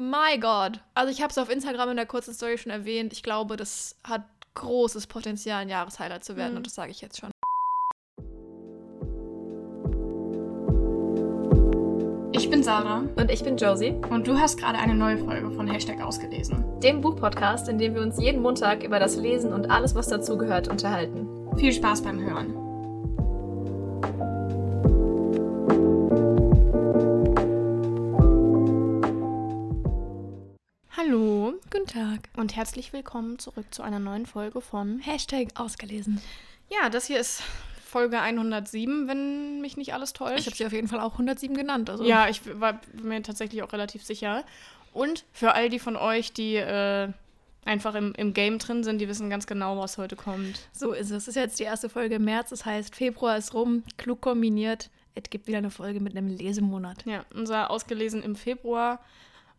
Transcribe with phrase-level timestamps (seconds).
[0.00, 0.80] my God.
[0.94, 3.12] Also ich habe es auf Instagram in der kurzen Story schon erwähnt.
[3.12, 4.22] Ich glaube, das hat
[4.54, 6.52] großes Potenzial, ein Jahreshighlight zu werden.
[6.52, 6.56] Mhm.
[6.58, 7.30] Und das sage ich jetzt schon.
[12.32, 15.68] Ich bin Sarah Und ich bin Josie, und du hast gerade eine neue Folge von
[15.68, 16.64] Hashtag ausgelesen.
[16.80, 20.68] dem Buchpodcast, in dem wir uns jeden Montag über das Lesen und alles, was dazugehört,
[20.68, 21.28] unterhalten.
[21.58, 22.69] Viel Spaß beim Hören.
[31.10, 32.28] Hallo Guten Tag.
[32.36, 35.00] und herzlich willkommen zurück zu einer neuen Folge von.
[35.00, 36.20] Hashtag ausgelesen.
[36.68, 37.42] Ja, das hier ist
[37.84, 40.38] Folge 107, wenn mich nicht alles täuscht.
[40.38, 41.90] Ich habe sie auf jeden Fall auch 107 genannt.
[41.90, 44.44] Also Ja, ich war mir tatsächlich auch relativ sicher.
[44.92, 47.08] Und für all die von euch, die äh,
[47.64, 50.60] einfach im, im Game drin sind, die wissen ganz genau, was heute kommt.
[50.70, 51.22] So ist es.
[51.22, 52.50] Es ist jetzt die erste Folge im März.
[52.50, 53.82] Das heißt, Februar ist rum.
[53.96, 54.90] Klug kombiniert.
[55.16, 57.04] Es gibt wieder eine Folge mit einem Lesemonat.
[57.04, 59.00] Ja, unser ausgelesen im Februar.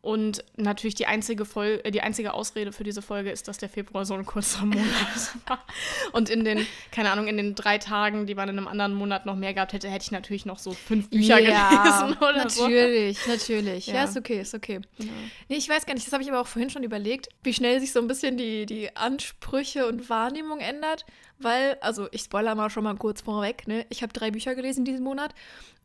[0.02, 3.70] Und natürlich die einzige, Fol äh, die einzige Ausrede für diese Folge ist, dass der
[3.70, 4.84] Februar so ein kurzer Monat
[5.48, 5.64] war.
[6.12, 9.28] Und in den, keine Ahnung, in den drei Tagen, die man in einem anderen Monat
[9.28, 12.64] noch mehr gehabt hätte, hätte ich natürlich noch so fünf Bücher gelesen oder so.
[12.64, 13.88] natürlich, natürlich.
[13.88, 13.96] Ja.
[13.96, 14.04] Ja.
[14.06, 14.82] ist okay, ist okay.
[14.98, 15.06] Ja.
[15.50, 17.80] Nee, ich weiß gar nicht, das habe ich aber auch vorhin schon überlegt, wie schnell
[17.80, 21.06] sich so ein bisschen die, die Ansprüche und Wahrnehmung ändert.
[21.42, 23.86] Weil, also ich spoiler mal schon mal kurz vorweg, ne?
[23.90, 25.34] Ich habe drei Bücher gelesen diesen Monat.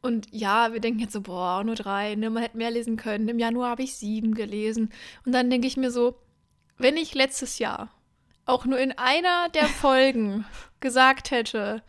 [0.02, 2.30] Und ja, wir denken jetzt so, boah, nur drei, ne?
[2.30, 3.28] Man hätte mehr lesen können.
[3.28, 4.90] Im Januar habe ich sieben gelesen.
[5.24, 6.18] Und dann denke ich mir so,
[6.78, 7.90] wenn ich letztes Jahr
[8.44, 10.44] auch nur in einer der Folgen
[10.80, 11.82] gesagt hätte,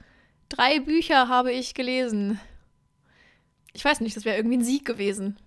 [0.50, 2.40] drei Bücher habe ich gelesen.
[3.74, 5.38] Ich weiß nicht, das wäre irgendwie ein Sieg gewesen.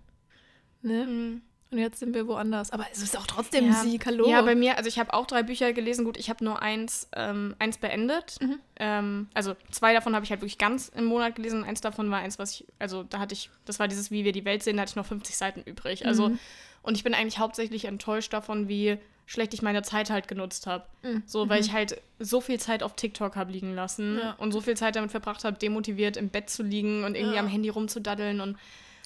[0.83, 1.07] Ne?
[1.07, 1.43] Mhm.
[1.73, 2.73] Und jetzt sind wir woanders.
[2.73, 3.75] Aber es ist auch trotzdem Ja.
[3.75, 4.29] Sieg, hallo.
[4.29, 6.05] Ja, bei mir, also ich habe auch drei Bücher gelesen.
[6.05, 8.39] Gut, ich habe nur eins, ähm, eins beendet.
[8.41, 8.59] Mhm.
[8.77, 11.63] Ähm, also zwei davon habe ich halt wirklich ganz im Monat gelesen.
[11.63, 14.33] Eins davon war eins, was ich, also da hatte ich, das war dieses Wie wir
[14.33, 16.07] die Welt sehen, da hatte ich noch 50 Seiten übrig.
[16.07, 16.39] Also, Mhm.
[16.83, 20.87] und ich bin eigentlich hauptsächlich enttäuscht davon, wie schlecht ich meine Zeit halt genutzt habe.
[21.05, 21.23] Mhm.
[21.25, 24.33] So, weil ich halt so viel Zeit auf TikTok habe liegen lassen Ja.
[24.39, 27.41] und so viel Zeit damit verbracht habe, demotiviert im Bett zu liegen und irgendwie Ja.
[27.43, 28.57] am Handy rumzudaddeln und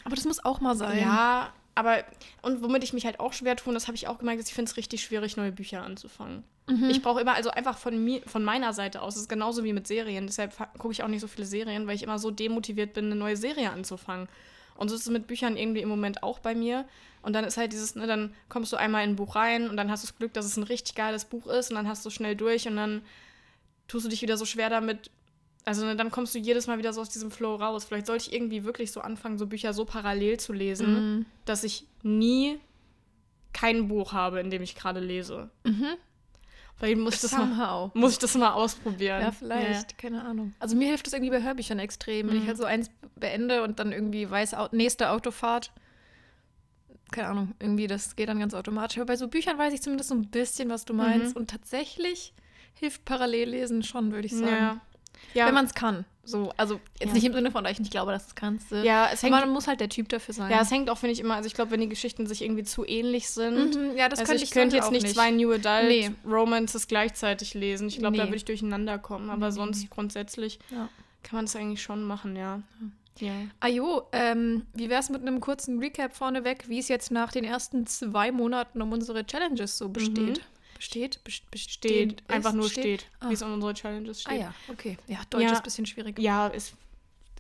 [0.07, 0.99] Aber das muss auch mal sein.
[0.99, 2.05] ja, aber
[2.43, 4.49] und womit ich mich halt auch schwer tue, und das habe ich auch gemerkt, ist,
[4.49, 6.45] ich finde es richtig schwierig, neue Bücher anzufangen.
[6.67, 6.91] Mhm.
[6.91, 9.73] Ich brauche immer, also einfach von mir, von meiner Seite aus, das ist genauso wie
[9.73, 10.27] mit Serien.
[10.27, 13.17] Deshalb gucke ich auch nicht so viele Serien, weil ich immer so demotiviert bin, eine
[13.17, 14.29] neue Serie anzufangen.
[14.77, 16.85] Und so ist es mit Büchern irgendwie im Moment auch bei mir.
[17.23, 19.77] Und dann ist halt dieses, ne, dann kommst du einmal in ein Buch rein und
[19.77, 22.05] dann hast du das Glück, dass es ein richtig geiles Buch ist und dann hast
[22.05, 23.03] du schnell durch und dann
[23.89, 25.11] tust du dich wieder so schwer damit.
[25.67, 27.85] Also ne, dann kommst du jedes Mal wieder so aus diesem Flow raus.
[27.85, 31.27] Vielleicht sollte ich irgendwie wirklich so anfangen, so Bücher so parallel zu lesen, Mhm.
[31.47, 32.59] dass ich nie
[33.53, 35.51] kein Buch habe, in dem ich gerade lese.
[35.65, 35.87] Mhm.
[36.77, 39.23] Vielleicht muss ich das mal, muss ich das mal ausprobieren.
[39.23, 40.53] Ja, vielleicht, keine Ahnung.
[40.59, 42.29] Also mir hilft das irgendwie bei Hörbüchern extrem.
[42.29, 42.49] Wenn ich Mhm.
[42.49, 45.71] halt so eins beende und dann irgendwie weiß, nächste Autofahrt,
[47.13, 48.99] keine Ahnung, irgendwie das geht dann ganz automatisch.
[48.99, 51.35] Aber bei so Büchern weiß ich zumindest so ein bisschen, was du meinst.
[51.37, 51.43] Mhm.
[51.43, 52.35] Und tatsächlich
[52.75, 54.39] hilft Parallellesen schon, würde ich Ja.
[54.39, 54.51] sagen.
[54.51, 54.81] Ja.
[55.33, 56.05] Ja, Wenn man es kann.
[56.27, 57.15] So, also jetzt Ja.
[57.15, 58.71] nicht im Sinne von, dass ich nicht glaube, dass du es kannst.
[58.71, 60.51] ja, es hängt, Aber man muss halt der Typ dafür sein.
[60.51, 62.63] ja, es hängt auch, finde ich, immer, also ich glaube, wenn die Geschichten sich irgendwie
[62.65, 63.77] zu ähnlich sind.
[63.77, 66.11] Mhm, ja, das also könnte ich ich könnte jetzt nicht zwei New Adult Nee.
[66.27, 67.89] Romances gleichzeitig lesen.
[67.89, 68.29] Ich glaube, da Nee.
[68.31, 69.29] würde ich durcheinander kommen.
[69.29, 70.89] Aber Nee, sonst grundsätzlich Ja.
[71.23, 72.63] kann man das eigentlich schon machen, ja.
[73.21, 73.33] Ja.
[73.61, 77.87] Ajo, ähm, wie wär's mit einem kurzen Recap vorneweg, wie es jetzt nach den ersten
[77.87, 80.15] zwei Monaten um unsere Challenges so besteht?
[80.15, 80.41] Besteht?
[80.85, 81.19] Besteht?
[81.57, 83.29] Steht, ist, einfach nur steht, Ah.
[83.31, 84.33] wie es in unsere Challenges steht.
[84.33, 84.99] Ah ja, okay.
[85.07, 85.51] Ja, Deutsch Ja.
[85.53, 86.19] ist ein bisschen schwierig.
[86.19, 86.75] Ja, ist,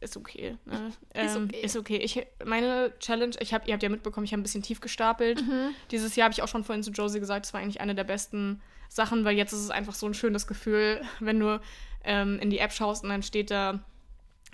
[0.00, 0.56] ist okay.
[0.65, 0.93] Ne?
[1.15, 1.60] Ist Ähm, okay.
[1.60, 1.97] Ist okay.
[1.99, 5.43] Ich, meine Challenge, ich hab, ihr habt ja mitbekommen, ich habe ein bisschen tief gestapelt.
[5.47, 5.75] Mhm.
[5.91, 8.04] Dieses Jahr habe ich auch schon vorhin zu Josie gesagt, es war eigentlich eine der
[8.04, 11.60] besten Sachen, weil jetzt ist es einfach so ein schönes Gefühl, wenn du
[12.04, 13.81] ähm, in die App schaust und dann steht da,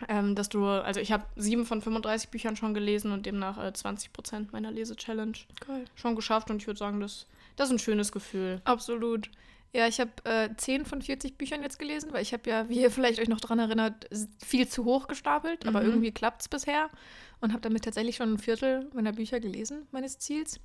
[0.08, 3.72] ähm, dass du, also ich habe sieben von 35 Büchern schon gelesen und demnach äh,
[3.72, 5.36] 20 Prozent meiner Lese-Challenge
[5.68, 5.84] Cool.
[5.94, 7.26] schon geschafft und ich würde sagen, das,
[7.60, 8.60] das ist ein schönes Gefühl.
[8.64, 9.30] Absolut.
[9.72, 12.80] Ja, ich habe äh, 10 von 40 Büchern jetzt gelesen, weil ich habe ja, wie
[12.80, 14.06] ihr vielleicht euch noch dran erinnert,
[14.44, 15.86] viel zu hoch gestapelt, aber Mhm.
[15.90, 16.90] irgendwie klappt es bisher
[17.40, 20.58] und habe damit tatsächlich schon ein Viertel meiner Bücher gelesen, meines Ziels.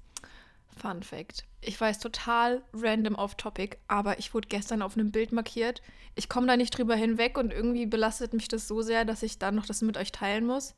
[0.77, 1.45] Fun Fact.
[1.61, 5.81] Ich weiß total random off topic, aber ich wurde gestern auf einem Bild markiert.
[6.15, 9.37] Ich komme da nicht drüber hinweg und irgendwie belastet mich das so sehr, dass ich
[9.37, 10.75] dann noch das mit euch teilen muss.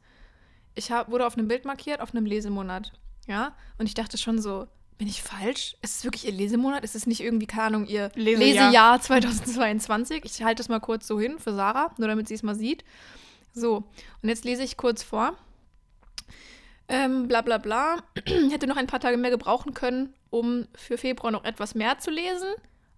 [0.75, 2.91] Ich hab, wurde auf einem Bild markiert, auf einem Lesemonat.
[3.25, 5.75] Ja, und ich dachte schon so, bin ich falsch?
[5.81, 6.83] Ist es wirklich ihr Lesemonat?
[6.83, 8.67] Ist es nicht irgendwie, keine Ahnung, ihr Lesejahr.
[8.69, 10.25] Lesejahr 2022?
[10.25, 12.83] Ich halte das mal kurz so hin für Sarah, nur damit sie es mal sieht.
[13.53, 13.83] So,
[14.21, 15.35] und jetzt lese ich kurz vor.
[16.89, 17.97] Ähm, bla bla bla.
[18.49, 22.09] Hätte noch ein paar Tage mehr gebrauchen können, um für Februar noch etwas mehr zu
[22.11, 22.53] lesen.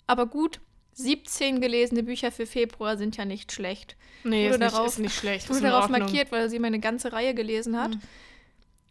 [0.05, 0.59] Aber gut,
[0.93, 3.95] 17 gelesene Bücher für Februar sind ja nicht schlecht.
[4.23, 5.49] Nee, ist nicht, darauf- ist nicht schlecht.
[5.49, 6.01] Wurde darauf Ordnung.
[6.01, 7.91] markiert, weil sie meine ganze Reihe gelesen hat.
[7.91, 8.01] Mhm.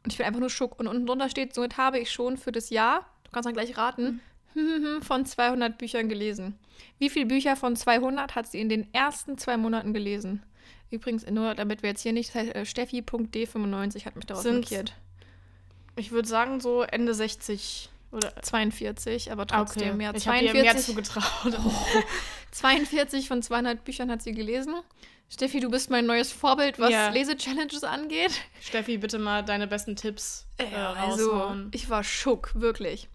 [0.04, 0.78] Und ich bin einfach nur schock.
[0.78, 3.76] Und unten drunter steht, somit habe ich schon für das Jahr, du kannst dann gleich
[3.76, 4.20] raten,
[4.54, 5.00] mhm.
[5.02, 6.58] von 200 Büchern gelesen.
[6.98, 10.42] Wie viele Bücher von 200 hat sie in den ersten zwei Monaten gelesen?
[10.90, 14.60] Übrigens, nur damit wir jetzt hier nicht, das heißt, äh, Steffi.d95 hat mich darauf Sind-
[14.60, 14.94] markiert.
[15.96, 18.32] Ich würde sagen, so Ende 60 oder.
[18.40, 21.58] 42, aber trotzdem, ja, ich habe ihr mehr 42, zugetraut.
[22.52, 24.76] 42 von 200 Büchern hat sie gelesen.
[25.30, 27.10] Steffi, du bist mein neues Vorbild, was Ja.
[27.10, 28.32] Lese-Challenges angeht.
[28.60, 31.70] Steffi, bitte mal deine besten Tipps äh, also, raushauen.
[31.74, 33.08] ich war schock, wirklich.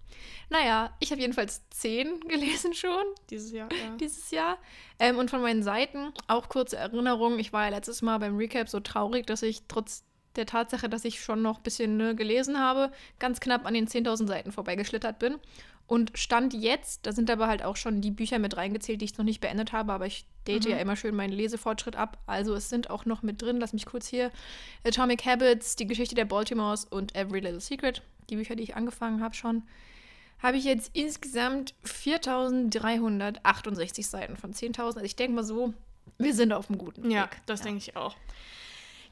[0.49, 3.95] Naja, ich habe jedenfalls 10 gelesen schon Dieses Jahr, ja.
[3.99, 4.57] dieses Jahr.
[4.99, 8.69] Ähm, und von meinen Seiten, auch kurze Erinnerung, ich war ja letztes Mal beim Recap
[8.69, 10.03] so traurig, dass ich trotz
[10.35, 13.87] der Tatsache, dass ich schon noch ein bisschen ne, gelesen habe, ganz knapp an den
[13.87, 15.39] 10.000 Seiten vorbeigeschlittert bin.
[15.85, 19.17] Und Stand jetzt, da sind aber halt auch schon die Bücher mit reingezählt, die ich
[19.17, 20.71] noch nicht beendet habe, aber ich date Mhm.
[20.71, 22.17] ja immer schön meinen Lesefortschritt ab.
[22.25, 24.31] Also es sind auch noch mit drin, lass mich kurz hier,
[24.85, 29.21] Atomic Habits, die Geschichte der Baltimores und Every Little Secret, die Bücher, die ich angefangen
[29.21, 29.63] habe schon,
[30.41, 34.79] habe ich jetzt insgesamt 4.368 Seiten von 10.000.
[34.79, 35.73] Also ich denke mal so,
[36.17, 37.41] wir sind auf einem guten Ja, Weg.
[37.45, 38.15] das denke ich auch.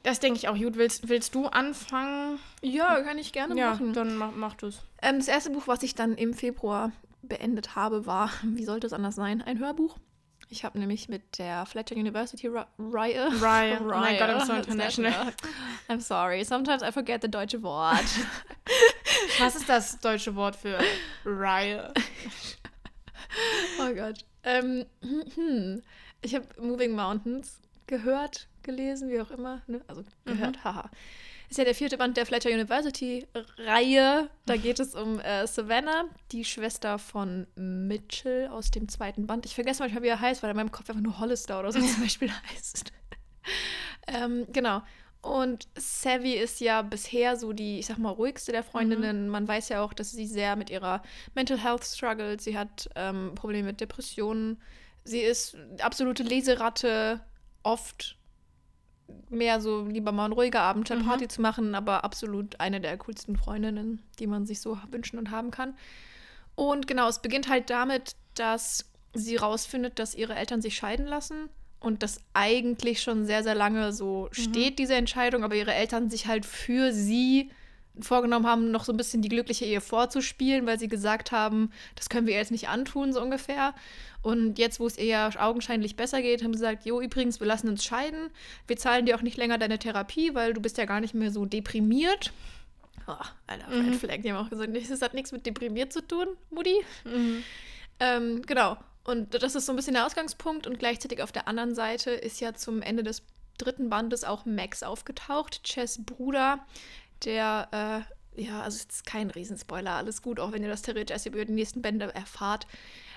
[0.02, 0.56] Das denke ich auch.
[0.56, 2.38] Gut, willst, willst du anfangen?
[2.60, 3.92] Ja, kann ich gerne Ja, machen.
[3.92, 4.80] dann mach, mach du es.
[5.00, 6.90] Ähm, das erste Buch, was ich dann im Februar
[7.22, 9.96] beendet habe, war, wie sollte es anders sein, ein Hörbuch.
[10.48, 13.28] Ich habe nämlich mit der Fletcher University Ri- Reihe.
[13.40, 13.78] Rye.
[13.80, 15.32] Oh mein Gott, I'm so international.
[15.88, 16.44] I'm sorry.
[16.44, 18.04] Sometimes I forget the deutsche Wort.
[19.38, 20.78] Was ist das deutsche Wort für
[21.24, 21.90] Rye?
[23.80, 24.24] oh Gott.
[24.44, 24.84] Ähm,
[25.36, 25.82] hm.
[26.20, 29.62] Ich habe Moving Mountains gehört, gelesen, wie auch immer.
[29.66, 29.80] Ne?
[29.86, 30.90] Also gehört, haha.
[31.48, 34.30] Ist ja der vierte Band der Fletcher University-Reihe.
[34.46, 39.44] Da geht es um äh, Savannah, die Schwester von Mitchell aus dem zweiten Band.
[39.44, 41.70] Ich vergesse manchmal, wie er heißt, weil er in meinem Kopf einfach nur Hollister oder
[41.70, 42.92] so zum Beispiel heißt.
[44.08, 44.82] ähm, genau.
[45.20, 49.28] Und Savvy ist ja bisher so die, ich sag mal, ruhigste der Freundinnen.
[49.28, 51.02] Man weiß ja auch, dass sie sehr mit ihrer
[51.34, 52.40] Mental Health struggelt.
[52.40, 54.60] Sie hat ähm, Probleme mit Depressionen.
[55.04, 57.20] Sie ist absolute Leseratte,
[57.62, 58.16] oft
[59.28, 61.06] mehr so lieber mal ein ruhiger Abend statt Mhm.
[61.06, 65.30] Party zu machen, aber absolut eine der coolsten Freundinnen, die man sich so wünschen und
[65.30, 65.74] haben kann.
[66.54, 71.48] Und genau, es beginnt halt damit, dass sie rausfindet, dass ihre Eltern sich scheiden lassen
[71.80, 76.26] und das eigentlich schon sehr, sehr lange so steht, diese Entscheidung, aber ihre Eltern sich
[76.26, 77.50] halt für sie
[78.00, 82.08] vorgenommen haben, noch so ein bisschen die glückliche Ehe vorzuspielen, weil sie gesagt haben, das
[82.08, 83.74] können wir ihr jetzt nicht antun, so ungefähr.
[84.22, 87.46] Und jetzt, wo es ihr ja augenscheinlich besser geht, haben sie gesagt, jo, übrigens, wir
[87.46, 88.30] lassen uns scheiden.
[88.66, 91.30] Wir zahlen dir auch nicht länger deine Therapie, weil du bist ja gar nicht mehr
[91.30, 92.32] so deprimiert.
[93.06, 93.14] Oh,
[93.46, 93.94] Alter, Red Mhm.
[93.94, 96.76] Flag, die haben auch gesagt, das hat nichts mit deprimiert zu tun, Mutti.
[97.04, 97.42] Mhm.
[98.00, 98.76] Ähm, genau.
[99.04, 100.66] Und das ist so ein bisschen der Ausgangspunkt.
[100.66, 103.22] Und gleichzeitig auf der anderen Seite ist ja zum Ende des
[103.58, 106.64] dritten Bandes auch Max aufgetaucht, Chess Bruder,
[107.24, 111.12] der, äh, ja, also es ist kein Riesenspoiler, alles gut, auch wenn ihr das theoretisch
[111.12, 112.66] erst über die nächsten Bände erfahrt,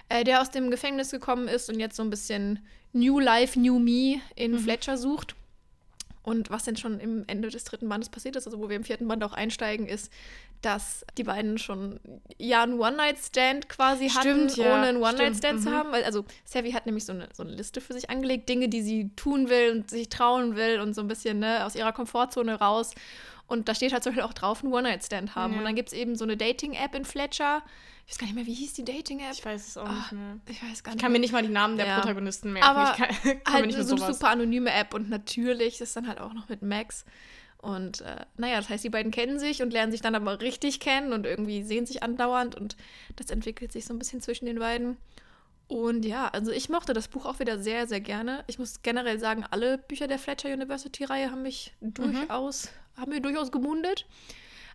[0.10, 2.60] äh, der aus dem Gefängnis gekommen ist und jetzt so ein bisschen
[2.94, 5.36] New Life, New Me in Fletcher sucht.
[6.26, 8.84] Und was denn schon im Ende des dritten Bandes passiert ist, also wo wir im
[8.84, 10.12] vierten Band auch einsteigen, ist,
[10.64, 12.00] dass die beiden schon
[12.40, 14.74] ja einen One-Night-Stand quasi hatten, Stimmt, ja.
[14.74, 15.74] ohne einen One-Night-Stand Stimmt, zu mhm.
[15.76, 15.92] haben.
[15.92, 18.82] Weil, also Savvy hat nämlich so eine, so eine Liste für sich angelegt, Dinge, die
[18.82, 22.56] sie tun will und sich trauen will und so ein bisschen ne, aus ihrer Komfortzone
[22.56, 22.96] raus.
[23.48, 25.54] Und da steht halt zum Beispiel auch drauf, einen One-Night-Stand haben.
[25.54, 25.60] Ja.
[25.60, 27.62] Und dann gibt es eben so eine Dating-App in Fletcher.
[28.08, 29.34] Ich weiß gar nicht mehr, wie hieß die Dating-App?
[29.34, 30.38] Ich weiß es auch Ah, nicht mehr.
[30.48, 32.00] Ich weiß gar Ich nicht kann mir nicht mal die Namen der Ja.
[32.00, 32.68] Protagonisten merken.
[32.68, 36.20] Aber ich kann, kann halt so eine super anonyme App und natürlich ist dann halt
[36.20, 37.06] auch noch mit Max.
[37.58, 40.80] Und äh, naja, das heißt, die beiden kennen sich und lernen sich dann aber richtig
[40.80, 42.76] kennen und irgendwie sehen sich andauernd und
[43.16, 44.98] das entwickelt sich so ein bisschen zwischen den beiden.
[45.68, 48.44] Und ja, also ich mochte das Buch auch wieder sehr, sehr gerne.
[48.48, 53.52] Ich muss generell sagen, alle Bücher der Fletcher University-Reihe haben mich durchaus, haben mir durchaus
[53.52, 54.06] gemundet.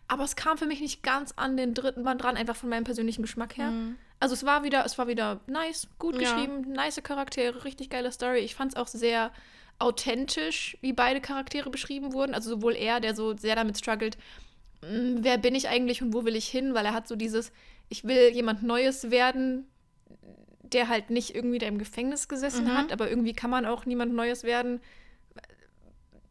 [0.09, 2.83] Aber es kam für mich nicht ganz an den dritten Band dran, einfach von meinem
[2.83, 3.71] persönlichen Geschmack her.
[3.71, 3.95] Mhm.
[4.19, 6.21] Also es war wieder, es war wieder nice, gut Ja.
[6.21, 8.39] geschrieben, nice Charaktere, richtig geile Story.
[8.39, 9.31] Ich fand es auch sehr
[9.79, 12.35] authentisch, wie beide Charaktere beschrieben wurden.
[12.35, 14.17] Also sowohl er, der so sehr damit struggelt,
[14.81, 17.51] "Mm, wer bin ich eigentlich und wo will ich hin, weil er hat so dieses,
[17.89, 19.67] ich will jemand Neues werden,
[20.73, 22.77] der halt nicht irgendwie da im Gefängnis gesessen Mhm.
[22.77, 24.81] hat, aber irgendwie kann man auch niemand Neues werden.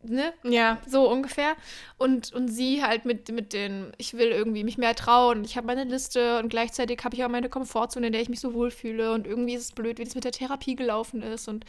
[0.03, 0.33] Ne?
[0.45, 0.79] Ja.
[0.87, 1.57] So ungefähr.
[1.99, 5.67] Und, und sie halt mit, mit den, ich will irgendwie mich mehr trauen, ich habe
[5.67, 9.13] meine Liste und gleichzeitig habe ich auch meine Komfortzone, in der ich mich so wohlfühle
[9.13, 11.67] und irgendwie ist es blöd, wie das mit der Therapie gelaufen ist und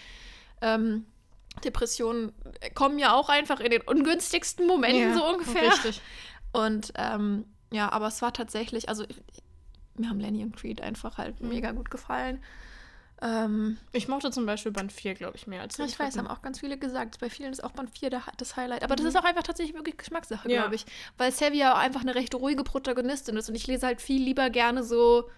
[0.62, 1.06] ähm,
[1.66, 2.32] Depressionen
[2.74, 5.14] kommen ja auch einfach in den ungünstigsten Momenten ja.
[5.14, 5.70] so ungefähr.
[5.70, 6.02] Richtig.
[6.54, 9.18] Und ähm, ja, aber es war tatsächlich, also ich,
[10.00, 11.50] mir haben Lenny und Creed einfach halt Mhm.
[11.50, 12.42] mega gut gefallen.
[13.24, 16.28] Ähm, Ich mochte zum Beispiel Band 4, glaube ich, mehr als den ich weiß, dritten.
[16.28, 17.20] haben auch ganz viele gesagt.
[17.20, 18.84] Bei vielen ist auch Band 4 der, das Highlight.
[18.84, 20.62] Aber das ist auch einfach tatsächlich wirklich Geschmackssache, Ja.
[20.62, 20.86] glaube ich.
[21.18, 24.50] Weil Savia auch einfach eine recht ruhige Protagonistin ist und ich lese halt viel lieber
[24.50, 25.30] gerne so,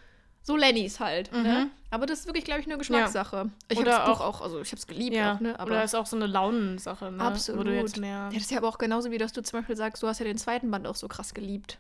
[0.44, 1.34] so Lennys halt.
[1.34, 1.70] Ne?
[1.90, 3.50] Aber das ist wirklich, glaube ich, eine Geschmackssache.
[3.68, 5.60] Ich habe das Buch auch- auch, also ich habe es geliebt Ja, auch, ne?
[5.60, 7.22] Aber oder ist auch so eine Launensache, ne?
[7.22, 7.60] Absolut.
[7.60, 8.10] Wo du jetzt mehr...
[8.18, 10.20] Ja, das ist ja aber auch genauso, wie dass du zum Beispiel sagst, du hast
[10.20, 11.80] ja den zweiten Band auch so krass geliebt.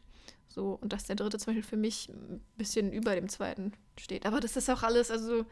[0.54, 4.28] So, und dass der dritte zum Beispiel für mich ein bisschen über dem zweiten steht.
[4.28, 5.46] Aber das ist auch alles, also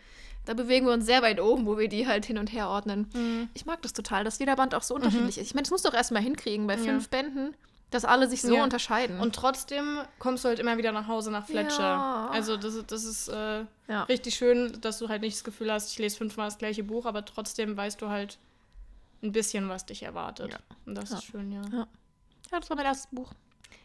[0.45, 3.07] da bewegen wir uns sehr weit oben, wo wir die halt hin und her ordnen.
[3.15, 3.49] Mhm.
[3.55, 5.47] Ich mag das total, dass jeder Band auch so unterschiedlich ist.
[5.47, 6.83] Ich meine, das musst du doch erstmal hinkriegen bei Ja.
[6.83, 7.55] fünf Bänden,
[7.89, 8.63] dass alle sich so Ja.
[8.63, 9.19] unterscheiden.
[9.19, 11.79] Und trotzdem kommst du halt immer wieder nach Hause nach Fletcher.
[11.81, 12.29] Ja.
[12.31, 14.03] Also das, ist- das ist äh, ja.
[14.03, 17.07] richtig schön, dass du halt nicht das Gefühl hast, ich lese fünfmal das gleiche Buch,
[17.07, 18.37] aber trotzdem weißt du halt
[19.23, 20.51] ein bisschen, was dich erwartet.
[20.53, 20.59] Ja.
[20.85, 21.17] Und das Ja.
[21.17, 21.61] ist schön, ja.
[21.71, 21.87] Ja.
[22.51, 23.31] ja, das war mein erstes Buch.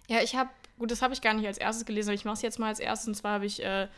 [0.08, 2.34] Ja, ich habe, gut, das habe ich gar nicht als erstes gelesen, aber ich mache
[2.36, 3.08] es jetzt mal als erstes.
[3.08, 3.88] Und zwar habe ich äh,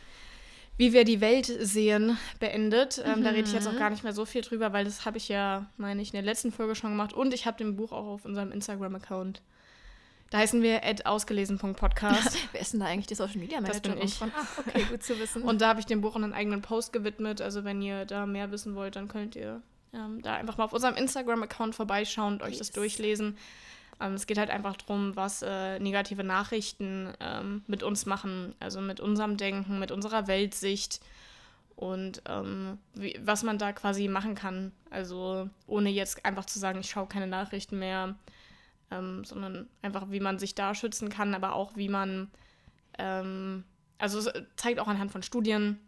[0.77, 3.01] Wie wir die Welt sehen beendet.
[3.05, 5.17] Ähm, Da rede ich jetzt auch gar nicht mehr so viel drüber, weil das habe
[5.17, 7.13] ich ja, meine ich, in der letzten Folge schon gemacht.
[7.13, 9.41] Und ich habe den Buch auch auf unserem Instagram-Account.
[10.31, 12.37] Da heißen wir ausgelesen.podcast.
[12.51, 14.13] Wer ist denn da eigentlich die Social Media Das bin Managerin ich.
[14.15, 14.31] von?
[14.35, 15.41] Ah, okay, gut zu wissen.
[15.43, 17.41] Und da habe ich dem Buch einen eigenen Post gewidmet.
[17.41, 19.61] Also wenn ihr da mehr wissen wollt, dann könnt ihr
[19.93, 22.75] ähm, da einfach mal auf unserem Instagram-Account vorbeischauen und euch das Yes.
[22.75, 23.37] durchlesen.
[23.99, 28.55] Ähm, es geht halt einfach darum, was äh, negative Nachrichten ähm, mit uns machen.
[28.59, 31.01] Also mit unserem Denken, mit unserer Weltsicht.
[31.75, 34.71] Und ähm, wie, was man da quasi machen kann.
[34.89, 38.15] Also ohne jetzt einfach zu sagen, ich schaue keine Nachrichten mehr.
[38.91, 42.31] Ähm, sondern einfach, wie man sich da schützen kann, aber auch wie man
[42.97, 43.63] ähm,
[43.99, 45.79] also es zeigt auch anhand von Studien,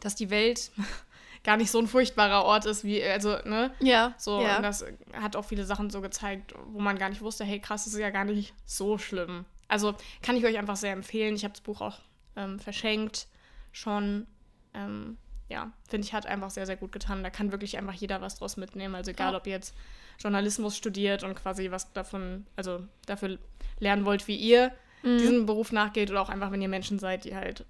[0.00, 0.70] dass die Welt
[1.44, 3.70] gar nicht so ein furchtbarer Ort ist, wie, also, ne?
[3.80, 4.56] ja, So, ja.
[4.58, 7.84] und das hat auch viele Sachen so gezeigt, wo man gar nicht wusste, hey, krass,
[7.84, 9.44] das ist ja gar nicht so schlimm.
[9.68, 11.34] Also kann ich euch einfach sehr empfehlen.
[11.34, 11.98] Ich habe das Buch auch
[12.36, 13.26] ähm, verschenkt
[13.72, 14.26] schon.
[14.74, 15.16] Ähm,
[15.48, 17.22] ja, finde ich, hat einfach sehr, sehr gut getan.
[17.24, 18.94] Da kann wirklich einfach jeder was draus mitnehmen.
[18.94, 19.38] Also egal, Ja.
[19.38, 19.74] ob ihr jetzt
[20.18, 23.38] Journalismus studiert und quasi was davon, also dafür
[23.80, 24.70] lernen wollt, wie ihr
[25.02, 25.18] Mhm.
[25.18, 27.64] diesem Beruf nachgeht oder auch einfach, wenn ihr Menschen seid, die halt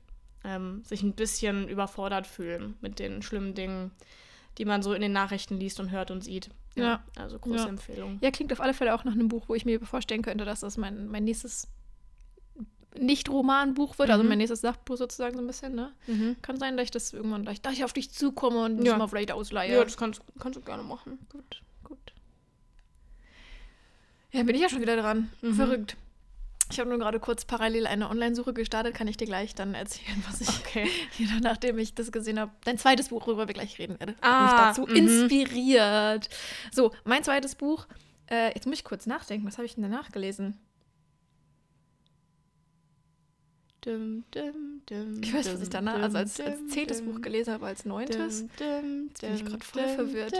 [0.44, 3.90] ähm, sich ein bisschen überfordert fühlen mit den schlimmen Dingen,
[4.58, 6.50] die man so in den Nachrichten liest und hört und sieht.
[6.76, 7.02] Ja.
[7.16, 7.68] Also große Ja.
[7.68, 8.18] Empfehlung.
[8.22, 10.60] Ja, klingt auf alle Fälle auch nach einem Buch, wo ich mir vorstellen könnte, dass
[10.60, 11.68] das mein, mein nächstes
[12.98, 14.28] Nicht-Roman-Buch wird, also Mhm.
[14.30, 15.92] mein nächstes Sachbuch sozusagen so ein bisschen, ne?
[16.42, 18.96] Kann sein, dass ich das irgendwann gleich, dass ich auf dich zukomme und Ja.
[18.98, 19.72] mal vielleicht ausleihe.
[19.74, 21.18] Ja, das kannst, kannst du gerne machen.
[21.30, 21.98] gut, gut.
[24.32, 25.30] Ja, bin ich ja schon wieder dran.
[25.42, 25.54] Mhm.
[25.54, 25.96] Verrückt.
[26.70, 30.22] Ich habe nur gerade kurz parallel eine Online-Suche gestartet, kann ich dir gleich dann erzählen,
[30.28, 30.88] was ich, Okay.
[31.18, 34.44] wieder, nachdem ich das gesehen habe, dein zweites Buch, worüber wir gleich reden werden, Ah,
[34.44, 34.96] mich dazu mhm.
[34.96, 36.28] inspiriert.
[36.72, 37.86] So, mein zweites Buch,
[38.30, 40.58] äh, jetzt muss ich kurz nachdenken, was habe ich denn danach gelesen?
[43.80, 47.66] Dum, dum, dum, Ich weiß, was ich danach, also als, als zehntes Buch gelesen habe,
[47.66, 48.42] als neuntes.
[48.42, 50.34] Jetzt bin ich grad voll verwirrt.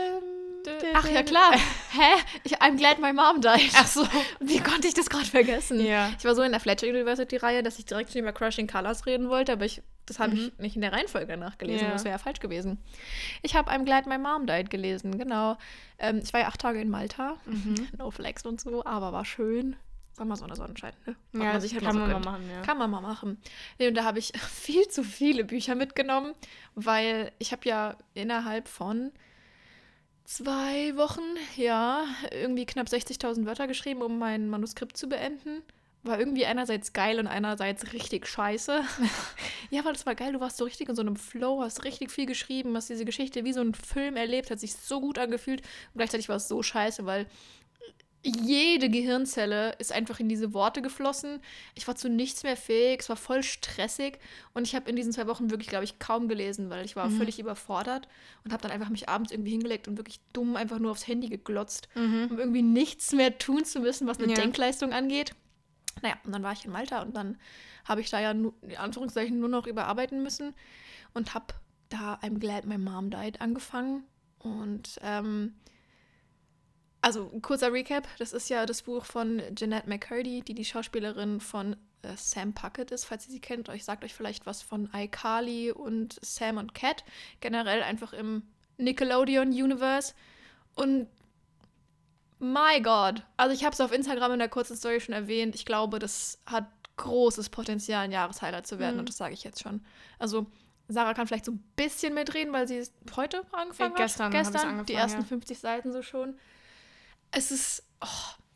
[0.93, 1.51] Ach ja, klar.
[1.91, 2.21] Hä?
[2.43, 3.71] Ich, I'm glad my mom died.
[3.75, 4.05] Ach so.
[4.39, 5.79] Wie konnte ich das gerade vergessen?
[5.83, 6.11] Ja.
[6.17, 9.29] Ich war so in der Fletcher University-Reihe, dass ich direkt schon über Crushing Colors reden
[9.29, 11.87] wollte, aber ich, das habe ich nicht in der Reihenfolge nachgelesen.
[11.87, 11.93] Ja.
[11.93, 12.77] Das wäre ja falsch gewesen.
[13.41, 15.57] Ich habe I'm Glad My Mom Died gelesen, genau.
[15.99, 17.37] Ähm, ich war ja acht Tage in Malta.
[17.97, 19.75] No flex und so, aber war schön.
[20.13, 21.15] Sag mal so eine Sonnenschein, ne?
[21.33, 22.61] Ja, man sich halt kann so man mal machen, ja.
[22.61, 23.41] Kann man mal machen.
[23.79, 26.33] Nee, und da habe ich viel zu viele Bücher mitgenommen,
[26.75, 29.11] weil ich habe ja innerhalb von
[30.31, 31.21] zwei Wochen,
[31.57, 35.61] ja, irgendwie knapp 60.000 Wörter geschrieben, um mein Manuskript zu beenden.
[36.03, 38.81] War irgendwie einerseits geil und einerseits richtig scheiße.
[39.69, 40.33] ja, weil das war geil.
[40.33, 43.43] Du warst so richtig in so einem Flow, hast richtig viel geschrieben, hast diese Geschichte
[43.43, 45.61] wie so ein Film erlebt, hat sich so gut angefühlt.
[45.61, 47.27] Und gleichzeitig war es so scheiße, weil
[48.23, 51.39] jede Gehirnzelle ist einfach in diese Worte geflossen.
[51.73, 54.19] Ich war zu nichts mehr fähig, es war voll stressig
[54.53, 57.09] und ich habe in diesen zwei Wochen wirklich, glaube ich, kaum gelesen, weil ich war
[57.09, 58.07] völlig überfordert
[58.43, 61.29] und habe dann einfach mich abends irgendwie hingelegt und wirklich dumm einfach nur aufs Handy
[61.29, 64.35] geglotzt, um irgendwie nichts mehr tun zu müssen, was eine Ja.
[64.39, 65.31] Denkleistung angeht.
[66.03, 67.37] Naja, und dann war ich in Malta und dann
[67.85, 70.53] habe ich da ja nur, in Anführungszeichen nur noch überarbeiten müssen
[71.13, 71.47] und habe
[71.89, 74.03] da I'm Glad My Mom Died angefangen
[74.39, 75.55] und ähm,
[77.01, 81.39] also ein kurzer Recap, das ist ja das Buch von Jeanette McCurdy, die die Schauspielerin
[81.39, 83.69] von äh, Sam Puckett ist, falls ihr sie kennt.
[83.69, 87.03] Euch sagt euch vielleicht was von iCarly und Sam und Cat,
[87.39, 88.43] generell einfach im
[88.77, 90.13] Nickelodeon-Universe.
[90.75, 91.07] Und
[92.39, 95.65] my God, also ich habe es auf Instagram in der kurzen Story schon erwähnt, ich
[95.65, 96.65] glaube, das hat
[96.97, 98.99] großes Potenzial, ein Jahreshighlight zu werden Mhm.
[99.01, 99.83] und das sage ich jetzt schon.
[100.19, 100.45] Also
[100.87, 102.83] Sarah kann vielleicht so ein bisschen mitreden, weil sie
[103.15, 104.31] heute angefangen gestern hat.
[104.33, 105.25] Gestern, angefangen, die ersten ja.
[105.25, 106.37] 50 Seiten so schon.
[107.31, 108.07] Es ist, oh,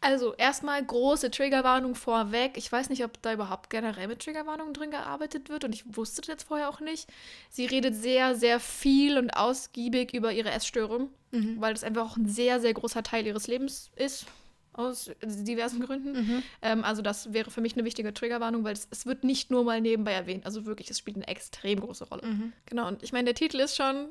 [0.01, 2.57] Also erstmal große Triggerwarnung vorweg.
[2.57, 6.21] Ich weiß nicht, ob da überhaupt generell mit Triggerwarnungen drin gearbeitet wird und ich wusste
[6.21, 7.09] das jetzt vorher auch nicht.
[7.49, 11.59] Sie redet sehr, sehr viel und ausgiebig über ihre Essstörung, Mhm.
[11.59, 14.25] weil das einfach auch ein sehr, sehr großer Teil ihres Lebens ist.
[14.73, 16.11] Aus diversen Gründen.
[16.13, 16.43] Mhm.
[16.61, 19.63] Ähm, also, das wäre für mich eine wichtige Triggerwarnung, weil es, es wird nicht nur
[19.63, 20.45] mal nebenbei erwähnt.
[20.45, 22.27] Also wirklich, es spielt eine extrem große Rolle.
[22.27, 22.53] Mhm.
[22.65, 24.09] Genau, und ich meine, der Titel ist schon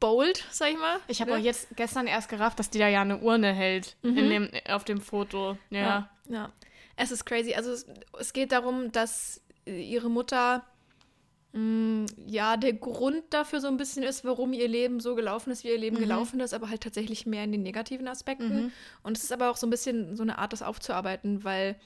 [0.00, 0.98] bold, sag ich mal.
[1.08, 1.36] Ich habe ne?
[1.38, 4.18] auch jetzt gestern erst gerafft, dass die da ja eine Urne hält Mhm.
[4.18, 5.58] in dem, auf dem Foto.
[5.70, 5.80] Ja.
[5.80, 6.52] Ja, ja.
[6.96, 7.54] Es ist crazy.
[7.54, 7.86] Also es,
[8.18, 10.64] es geht darum, dass ihre Mutter
[11.52, 15.64] mh, ja der Grund dafür so ein bisschen ist, warum ihr Leben so gelaufen ist,
[15.64, 16.00] wie ihr Leben Mhm.
[16.00, 18.64] gelaufen ist, aber halt tatsächlich mehr in den negativen Aspekten.
[18.66, 18.72] Mhm.
[19.02, 21.76] Und es ist aber auch so ein bisschen so eine Art, das aufzuarbeiten, weil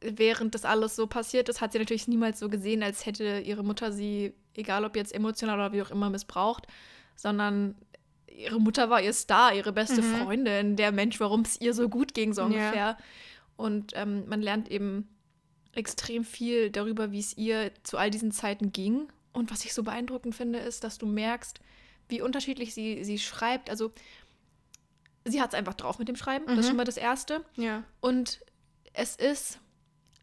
[0.00, 3.62] während das alles so passiert ist, hat sie natürlich niemals so gesehen, als hätte ihre
[3.62, 6.66] Mutter sie, egal ob jetzt emotional oder wie auch immer, missbraucht,
[7.16, 7.74] sondern
[8.26, 10.16] ihre Mutter war ihr Star, ihre beste Mhm.
[10.16, 12.46] Freundin, der Mensch, warum es ihr so gut ging, so Ja.
[12.46, 12.96] ungefähr.
[13.56, 15.08] Und ähm, man lernt eben
[15.72, 19.08] extrem viel darüber, wie es ihr zu all diesen Zeiten ging.
[19.32, 21.60] Und was ich so beeindruckend finde, ist, dass du merkst,
[22.08, 23.68] wie unterschiedlich sie, sie schreibt.
[23.70, 23.92] Also,
[25.24, 26.46] sie hat es einfach drauf mit dem Schreiben.
[26.46, 26.68] Das ist Mhm.
[26.68, 27.44] schon mal das Erste.
[27.56, 27.84] ja.
[28.00, 28.40] Und
[28.92, 29.60] es ist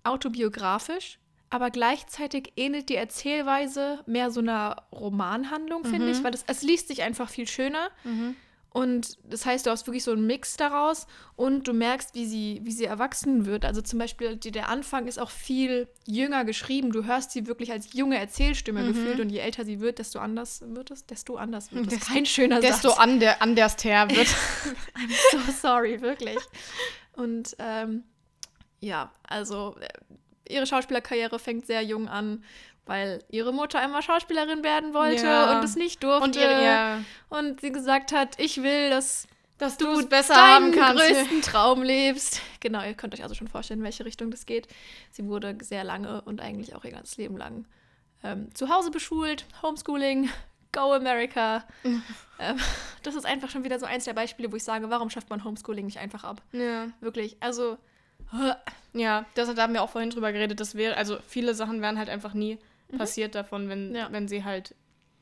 [0.08, 6.12] autobiografisch, aber gleichzeitig ähnelt die Erzählweise mehr so einer Romanhandlung, finde Mhm.
[6.12, 7.90] ich, weil es, es liest sich einfach viel schöner.
[8.04, 8.36] Mhm.
[8.70, 12.60] Und das heißt, du hast wirklich so einen Mix daraus und du merkst, wie sie,
[12.64, 13.66] wie sie erwachsen wird.
[13.66, 16.92] Also zum Beispiel die, der Anfang ist auch viel jünger geschrieben.
[16.92, 18.88] Du hörst sie wirklich als junge Erzählstimme Mhm.
[18.90, 21.94] gefühlt und je älter sie wird, desto anders wird es, desto anders wird es.
[21.94, 23.00] Desto- Kein schöner Desto Satz.
[23.00, 24.28] an der, anders her wird.
[24.28, 26.38] I'm so sorry, wirklich.
[27.14, 28.04] Und ähm,
[28.80, 29.88] ja, also äh,
[30.54, 32.44] ihre Schauspielerkarriere fängt sehr jung an,
[32.86, 35.58] weil ihre Mutter einmal Schauspielerin werden wollte Ja.
[35.58, 36.24] und es nicht durfte.
[36.26, 40.48] Und ihre, ja, Und sie gesagt hat, ich will, dass dass du es besser deinen
[40.54, 41.04] haben kannst.
[41.04, 42.42] größten Traum lebst.
[42.60, 44.68] Genau, ihr könnt euch also schon vorstellen, in welche Richtung das geht.
[45.10, 47.66] Sie wurde sehr lange und eigentlich auch ihr ganzes Leben lang
[48.24, 50.30] ähm, zu Hause beschult, Homeschooling,
[50.72, 51.66] Go America.
[52.40, 52.60] ähm,
[53.02, 55.44] das ist einfach schon wieder so eins der Beispiele, wo ich sage, warum schafft man
[55.44, 56.42] Homeschooling nicht einfach ab?
[56.52, 56.90] Ja.
[57.02, 57.78] Wirklich, also
[58.94, 60.60] Ja, das da haben wir auch vorhin drüber geredet.
[60.60, 62.58] Das wäre, also viele Sachen wären halt einfach nie
[62.98, 63.96] passiert davon, wenn, Mhm.
[63.96, 64.08] Ja.
[64.12, 64.74] wenn sie halt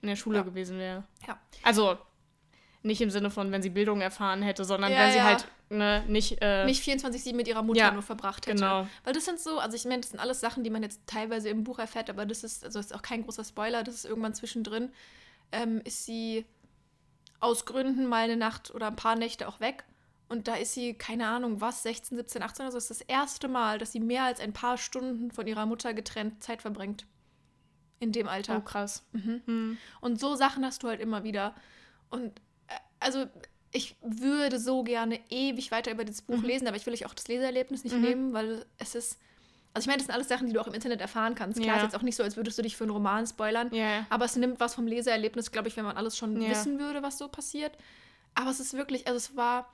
[0.01, 0.43] in der Schule Ja.
[0.43, 1.03] gewesen wäre.
[1.27, 1.37] Ja.
[1.63, 1.97] Also
[2.83, 5.23] nicht im Sinne von, wenn sie Bildung erfahren hätte, sondern Ja, wenn sie ja.
[5.23, 6.37] halt ne, nicht.
[6.41, 8.55] Äh, nicht 24-7 mit ihrer Mutter Ja, nur verbracht hätte.
[8.57, 8.87] genau.
[9.03, 11.49] Weil das sind so, also ich meine, das sind alles Sachen, die man jetzt teilweise
[11.49, 14.05] im Buch erfährt, aber das ist, also das ist auch kein großer Spoiler, das ist
[14.05, 14.91] irgendwann zwischendrin,
[15.51, 16.45] ähm, ist sie
[17.39, 19.83] aus Gründen mal eine Nacht oder ein paar Nächte auch weg.
[20.27, 23.47] Und da ist sie, keine Ahnung, was, 16, 17, 18, also das ist das erste
[23.47, 27.05] Mal, dass sie mehr als ein paar Stunden von ihrer Mutter getrennt Zeit verbringt.
[27.99, 28.57] In dem Alter.
[28.57, 29.03] Oh, krass.
[29.13, 29.41] Mhm.
[29.45, 29.77] Hm.
[30.01, 31.53] Und so Sachen hast du halt immer wieder.
[32.09, 33.25] Und äh, also
[33.71, 36.45] ich würde so gerne ewig weiter über das Buch Mhm.
[36.45, 38.01] lesen, aber ich will euch auch das Leseerlebnis nicht Mhm.
[38.01, 39.19] nehmen, weil es ist.
[39.73, 41.57] Also ich meine, das sind alles Sachen, die du auch im Internet erfahren kannst.
[41.61, 41.83] Klar, Ja.
[41.83, 43.73] ist jetzt auch nicht so, als würdest du dich für einen Roman spoilern.
[43.73, 44.05] Ja.
[44.09, 46.49] Aber es nimmt was vom Leseerlebnis, glaube ich, wenn man alles schon Ja.
[46.49, 47.77] wissen würde, was so passiert.
[48.35, 49.71] Aber es ist wirklich, also es war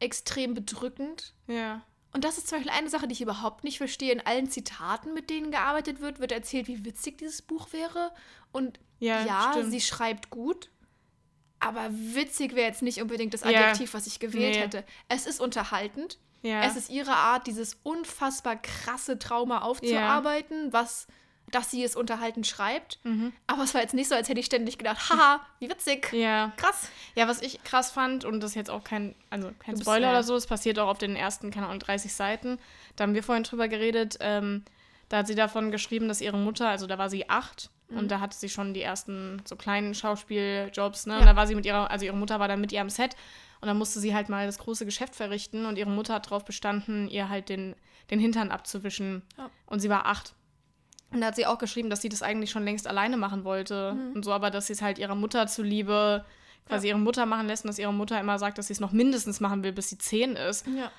[0.00, 1.34] extrem bedrückend.
[1.46, 1.82] Ja.
[2.12, 4.12] Und das ist zum Beispiel eine Sache, die ich überhaupt nicht verstehe.
[4.12, 8.12] In allen Zitaten, mit denen gearbeitet wird, wird erzählt, wie witzig dieses Buch wäre.
[8.52, 10.70] Und Ja, ja, sie schreibt gut,
[11.60, 13.48] aber witzig wäre jetzt nicht unbedingt das Ja.
[13.48, 14.60] Adjektiv, was ich gewählt Nee.
[14.62, 14.84] hätte.
[15.08, 16.18] Es ist unterhaltend.
[16.42, 16.62] Ja.
[16.62, 21.08] Es ist ihre Art, dieses unfassbar krasse Trauma aufzuarbeiten, was,
[21.50, 22.98] dass sie es unterhaltend schreibt.
[23.04, 23.32] Mhm.
[23.46, 26.12] Aber es war jetzt nicht so, als hätte ich ständig gedacht, haha, wie witzig.
[26.12, 26.52] Ja.
[26.56, 26.88] Krass.
[27.14, 30.08] Ja, was ich krass fand, und das ist jetzt auch kein, also kein bist, Spoiler
[30.08, 30.10] ja.
[30.10, 32.58] oder so, das passiert auch auf den ersten, keine Ahnung, 30 Seiten.
[32.96, 34.64] Da haben wir vorhin drüber geredet, ähm,
[35.08, 38.20] da hat sie davon geschrieben, dass ihre Mutter, also da war sie acht und da
[38.20, 41.14] hatte sie schon die ersten so kleinen Schauspieljobs, ne?
[41.14, 41.26] Und Ja.
[41.26, 43.16] da war sie mit ihrer, also ihre Mutter war dann mit ihr am Set
[43.62, 46.44] und dann musste sie halt mal das große Geschäft verrichten und ihre Mutter hat darauf
[46.44, 47.74] bestanden, ihr halt den,
[48.10, 49.22] den Hintern abzuwischen.
[49.38, 49.48] Ja.
[49.64, 50.34] Und sie war acht.
[51.12, 53.96] Und da hat sie auch geschrieben, dass sie das eigentlich schon längst alleine machen wollte.
[54.14, 56.24] Und so, aber dass sie es halt ihrer Mutter zuliebe
[56.68, 58.92] quasi ihre Mutter machen lässt und dass ihre Mutter immer sagt, dass sie es noch
[58.92, 60.66] mindestens machen will, bis sie zehn ist.
[60.66, 60.90] Ja.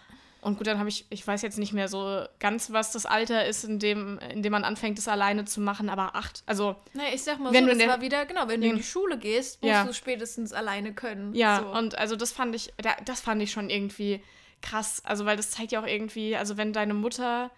[0.42, 3.46] Und gut, dann habe ich, ich weiß jetzt nicht mehr so ganz, was das Alter
[3.46, 6.42] ist, in dem, in dem man anfängt, es alleine zu machen, aber acht.
[6.48, 8.78] Also, Naja, ich sag mal Wenn so, du das war wieder, genau, wenn du in
[8.78, 9.84] die Schule gehst, musst Ja.
[9.84, 11.36] du spätestens alleine können.
[11.36, 11.78] ja, So.
[11.78, 14.24] und also das fand ich, da- das fand ich schon irgendwie
[14.64, 15.04] krass.
[15.06, 17.52] Also, weil das zeigt ja auch irgendwie, also wenn deine Mutter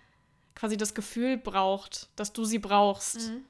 [0.55, 3.45] quasi das Gefühl braucht, dass du sie brauchst, Mhm.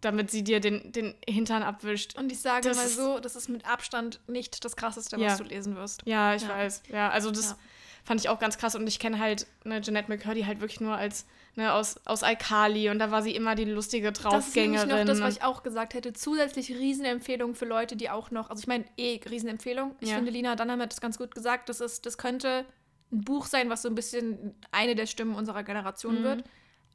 [0.00, 2.16] damit sie dir den, den Hintern abwischt.
[2.16, 5.28] Und ich sage Das mal so, das ist mit Abstand nicht das Krasseste, Ja.
[5.32, 6.02] was du lesen wirst.
[6.04, 6.48] Ja, ich Ja.
[6.50, 6.82] weiß.
[6.92, 7.58] Ja, also das Ja.
[8.04, 8.74] fand ich auch ganz krass.
[8.76, 12.88] Und ich kenne halt ne, Jeanette McCurdy halt wirklich nur als ne, aus, aus iCarly
[12.90, 14.88] und da war sie immer die lustige Draufgängerin.
[14.88, 16.12] Das ist noch das, was ich auch gesagt hätte.
[16.12, 19.96] Zusätzlich Riesenempfehlung für Leute, die auch noch, also ich meine eh Riesenempfehlung.
[19.98, 20.14] Ich ja.
[20.14, 21.68] finde, Lina Dunham hat das ganz gut gesagt.
[21.68, 22.64] Das, ist, das könnte
[23.12, 26.24] ein Buch sein, was so ein bisschen eine der Stimmen unserer Generation mhm.
[26.24, 26.44] wird.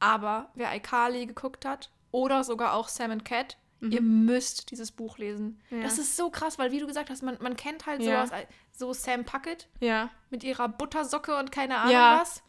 [0.00, 3.92] Aber wer iCarly geguckt hat oder sogar auch Sam and Cat, mhm.
[3.92, 5.60] ihr müsst dieses Buch lesen.
[5.70, 5.82] Ja.
[5.82, 8.26] Das ist so krass, weil wie du gesagt hast, man, man kennt halt ja.
[8.26, 10.10] sowas, so Sam Puckett ja.
[10.30, 12.42] mit ihrer Buttersocke und keine Ahnung was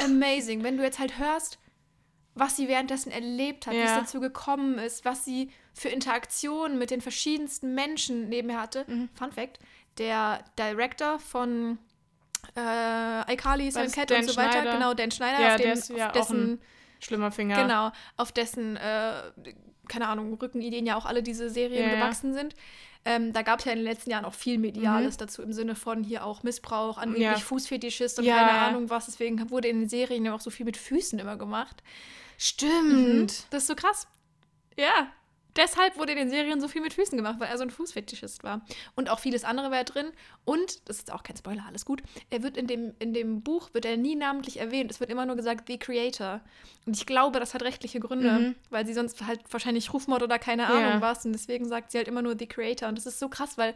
[0.00, 0.62] amazing.
[0.62, 1.58] Wenn du jetzt halt hörst,
[2.34, 6.90] was sie währenddessen erlebt hat, wie es dazu gekommen ist, was sie für Interaktionen mit
[6.90, 8.84] den verschiedensten Menschen nebenher hatte.
[8.86, 9.10] Mhm.
[9.14, 9.58] Fun Fact:
[9.98, 11.78] Der Director von
[12.56, 14.72] äh, iCarly, Sam Cat und so weiter, Schneider.
[14.72, 16.60] genau, Dan Schneider, ja, auf, dem, ist, ja, auf dessen
[17.00, 17.62] schlimmer Finger.
[17.62, 19.14] Genau, auf dessen, äh,
[19.88, 22.54] keine Ahnung, Rückenideen ja auch alle diese Serien gewachsen sind.
[23.04, 25.18] Ähm, da gab es ja in den letzten Jahren auch viel Mediales mhm.
[25.18, 27.36] dazu im Sinne von hier auch Missbrauch, angeblich ja.
[27.36, 28.36] Fußfetischist und ja.
[28.36, 29.06] keine Ahnung was.
[29.06, 31.82] Deswegen wurde in den Serien ja auch so viel mit Füßen immer gemacht.
[32.38, 32.92] Stimmt.
[32.92, 33.26] Mhm.
[33.50, 34.06] Das ist so krass.
[34.76, 35.12] Ja.
[35.56, 38.42] Deshalb wurde in den Serien so viel mit Füßen gemacht, weil er so ein Fußfetischist
[38.42, 38.62] war.
[38.94, 40.06] Und auch vieles andere war drin.
[40.44, 43.70] Und, das ist auch kein Spoiler, alles gut, er wird in dem, in dem Buch,
[43.72, 44.90] wird er nie namentlich erwähnt.
[44.90, 46.40] Es wird immer nur gesagt, The Creator.
[46.86, 48.54] Und ich glaube, das hat rechtliche Gründe, mhm.
[48.70, 51.00] weil sie sonst halt wahrscheinlich Rufmord oder keine Ahnung yeah.
[51.00, 51.24] was.
[51.24, 52.88] Und deswegen sagt sie halt immer nur The Creator.
[52.88, 53.74] Und das ist so krass, weil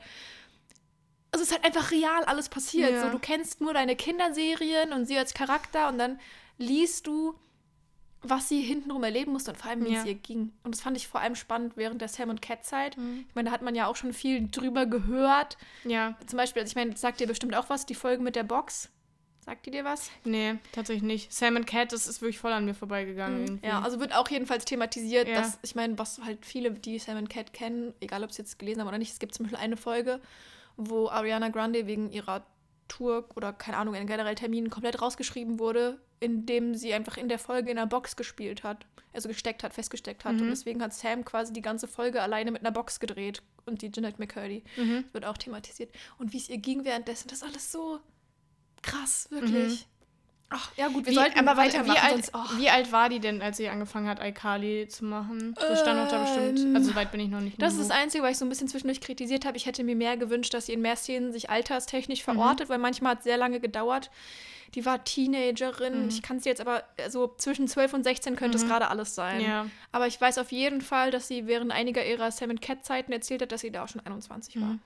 [1.32, 2.92] also es ist halt einfach real alles passiert.
[2.92, 3.02] Ja.
[3.02, 6.18] So, du kennst nur deine Kinderserien und sie als Charakter und dann
[6.56, 7.34] liest du
[8.30, 10.00] was sie hintenrum erleben musste und vor allem, wie ja.
[10.00, 10.52] es ihr ging.
[10.62, 12.96] Und das fand ich vor allem spannend während der Sam und Cat Zeit.
[12.96, 13.24] Mhm.
[13.28, 15.56] Ich meine, da hat man ja auch schon viel drüber gehört.
[15.84, 16.16] Ja.
[16.26, 18.90] Zum Beispiel, also ich meine, sagt dir bestimmt auch was, die Folge mit der Box.
[19.46, 20.10] Sagt die dir was?
[20.24, 21.32] Nee, tatsächlich nicht.
[21.32, 23.44] Sam und Cat, das ist wirklich voll an mir vorbeigegangen.
[23.44, 23.60] Mhm.
[23.62, 25.36] Ja, also wird auch jedenfalls thematisiert, ja.
[25.36, 28.58] dass, ich meine, was halt viele, die Sam und Cat kennen, egal ob sie jetzt
[28.58, 30.20] gelesen haben oder nicht, es gibt zum Beispiel eine Folge,
[30.76, 32.44] wo Ariana Grande wegen ihrer
[32.88, 37.38] Tour oder keine Ahnung, in generell Terminen komplett rausgeschrieben wurde, indem sie einfach in der
[37.38, 40.34] Folge in einer Box gespielt hat, also gesteckt hat, festgesteckt hat.
[40.34, 40.42] Mhm.
[40.42, 43.90] Und deswegen hat Sam quasi die ganze Folge alleine mit einer Box gedreht und die
[43.90, 44.64] Jeanette McCurdy.
[44.76, 45.04] Mhm.
[45.12, 45.94] wird auch thematisiert.
[46.18, 48.00] Und wie es ihr ging währenddessen, das ist alles so
[48.82, 49.86] krass, wirklich.
[49.86, 49.95] Mhm.
[50.48, 51.96] Ach, ja gut, wir wie, sollten aber weitermachen.
[51.96, 52.58] Wie alt, sonst, oh.
[52.58, 55.54] wie alt war die denn, als sie angefangen hat, iCarly zu machen?
[55.56, 56.60] Das stand doch da bestimmt.
[56.60, 57.60] Ähm, also weit bin ich noch nicht.
[57.60, 59.56] Das ist das Einzige, was ich so ein bisschen zwischendurch kritisiert habe.
[59.56, 62.32] Ich hätte mir mehr gewünscht, dass sie in mehr Szenen sich alterstechnisch mhm.
[62.32, 62.72] verortet, mhm.
[62.74, 64.10] weil manchmal hat es sehr lange gedauert.
[64.76, 66.04] Die war Teenagerin.
[66.04, 66.08] Mhm.
[66.10, 68.64] Ich kann sie jetzt aber, so zwischen 12 und 16 könnte mhm.
[68.64, 69.40] es gerade alles sein.
[69.40, 69.66] Ja.
[69.90, 73.50] Aber ich weiß auf jeden Fall, dass sie während einiger ihrer Sam Cat-Zeiten erzählt hat,
[73.50, 74.78] dass sie da auch schon 21 war.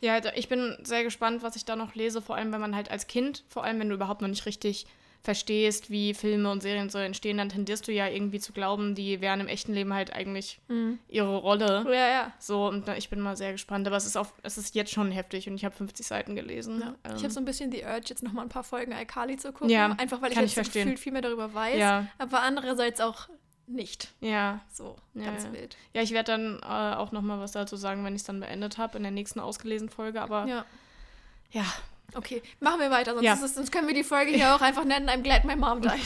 [0.00, 2.90] Ja, ich bin sehr gespannt, was ich da noch lese, vor allem wenn man halt
[2.90, 4.86] als Kind, vor allem wenn du überhaupt noch nicht richtig
[5.22, 9.20] verstehst, wie Filme und Serien so entstehen, dann tendierst du ja irgendwie zu glauben, die
[9.20, 10.98] wären im echten Leben halt eigentlich mhm.
[11.08, 11.84] ihre Rolle.
[11.86, 12.32] Ja, ja.
[12.40, 13.86] So, und ich bin mal sehr gespannt.
[13.86, 16.80] Aber es ist, auf, es ist jetzt schon heftig und ich habe 50 Seiten gelesen.
[16.80, 16.94] Ja.
[17.04, 17.16] Ähm.
[17.16, 19.70] Ich habe so ein bisschen die Urge, jetzt nochmal ein paar Folgen iCarly zu gucken.
[19.70, 21.78] Ja, einfach weil ich jetzt ich gefühlt viel mehr darüber weiß.
[21.78, 22.08] Ja.
[22.18, 23.28] Aber andererseits auch
[23.66, 24.10] nicht.
[24.20, 24.60] Ja.
[24.70, 25.52] So, ja, ganz ja.
[25.52, 25.76] wild.
[25.94, 28.78] Ja, ich werde dann äh, auch nochmal was dazu sagen, wenn ich es dann beendet
[28.78, 30.20] habe, in der nächsten ausgelesenen Folge.
[30.20, 30.64] Aber ja,
[31.50, 31.64] ja
[32.14, 33.38] Okay, machen wir weiter, sonst, ja.
[33.42, 35.92] es, sonst können wir die Folge hier auch einfach nennen, I'm glad my mom died.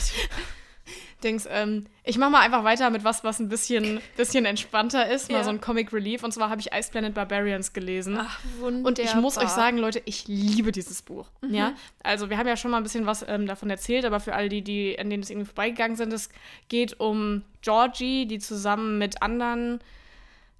[1.23, 5.29] Dings, ähm, ich mache mal einfach weiter mit was, was ein bisschen, bisschen entspannter ist,
[5.29, 5.37] ja.
[5.37, 6.23] mal so ein Comic Relief.
[6.23, 8.17] Und zwar habe ich Ice Planet Barbarians gelesen.
[8.19, 8.87] Ach, wunderbar.
[8.89, 11.27] Und ich muss euch sagen, Leute, ich liebe dieses Buch.
[11.41, 11.53] Mhm.
[11.53, 14.35] Ja, also wir haben ja schon mal ein bisschen was ähm, davon erzählt, aber für
[14.35, 16.29] alle die, die an denen es irgendwie vorbeigegangen sind, es
[16.69, 19.79] geht um Georgie, die zusammen mit anderen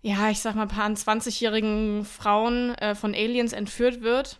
[0.03, 4.39] ja, ich sag mal, paar 20-jährigen Frauen äh, von Aliens entführt wird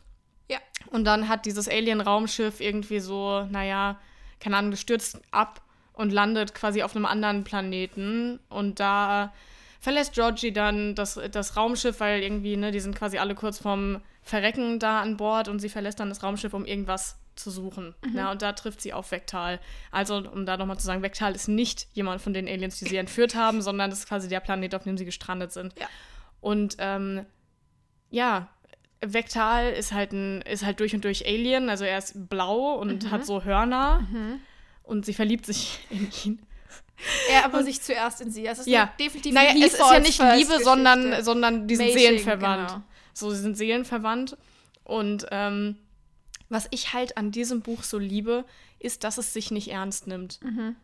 [0.50, 0.60] ja.
[0.92, 4.00] Und dann hat dieses Alien-Raumschiff irgendwie so, naja,
[4.40, 5.62] keine Ahnung, gestürzt ab
[5.98, 8.40] und landet quasi auf einem anderen Planeten.
[8.50, 9.34] Und da
[9.80, 14.02] verlässt Georgie dann das, das Raumschiff, weil irgendwie, ne, die sind quasi alle kurz vorm
[14.22, 17.96] Verrecken da an Bord und sie verlässt dann das Raumschiff, um irgendwas zu suchen.
[18.04, 18.18] Mhm.
[18.18, 19.60] Ja, und da trifft sie auf Vektal.
[19.92, 22.98] Also, um da nochmal zu sagen, Vektal ist nicht jemand von den Aliens, die sie
[22.98, 25.74] entführt haben, sondern das ist quasi der Planet, auf dem sie gestrandet sind.
[25.80, 25.88] Ja.
[26.42, 27.26] Und ähm,
[28.10, 28.50] ja,
[29.02, 33.04] Vektal ist halt ein, ist halt durch und durch Alien, also er ist blau und
[33.04, 33.12] mhm.
[33.12, 34.40] hat so Hörner mhm.
[34.88, 36.40] Und sie verliebt sich in ihn.
[37.30, 38.48] Er aber und, sich zuerst in sie.
[38.48, 38.92] Es ist ja.
[39.00, 42.70] definitiv naja, es ist ja nicht Liebe, sondern, sondern die sind Mating, seelenverwandt.
[42.70, 42.84] Genau.
[43.14, 44.36] So, sie sind seelenverwandt.
[44.84, 45.78] Und ähm,
[46.50, 48.46] was ich halt an diesem Buch so liebe,
[48.80, 50.40] ist, dass es sich nicht ernst nimmt.
[50.42, 50.76] Mhm.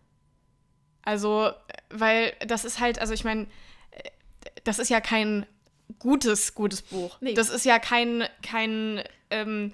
[1.02, 1.52] Also,
[1.90, 3.48] weil das ist halt, also ich meine,
[4.64, 5.46] das ist ja kein
[6.00, 7.18] gutes, gutes Buch.
[7.22, 7.34] Nee.
[7.34, 9.74] Das ist ja kein, kein ähm,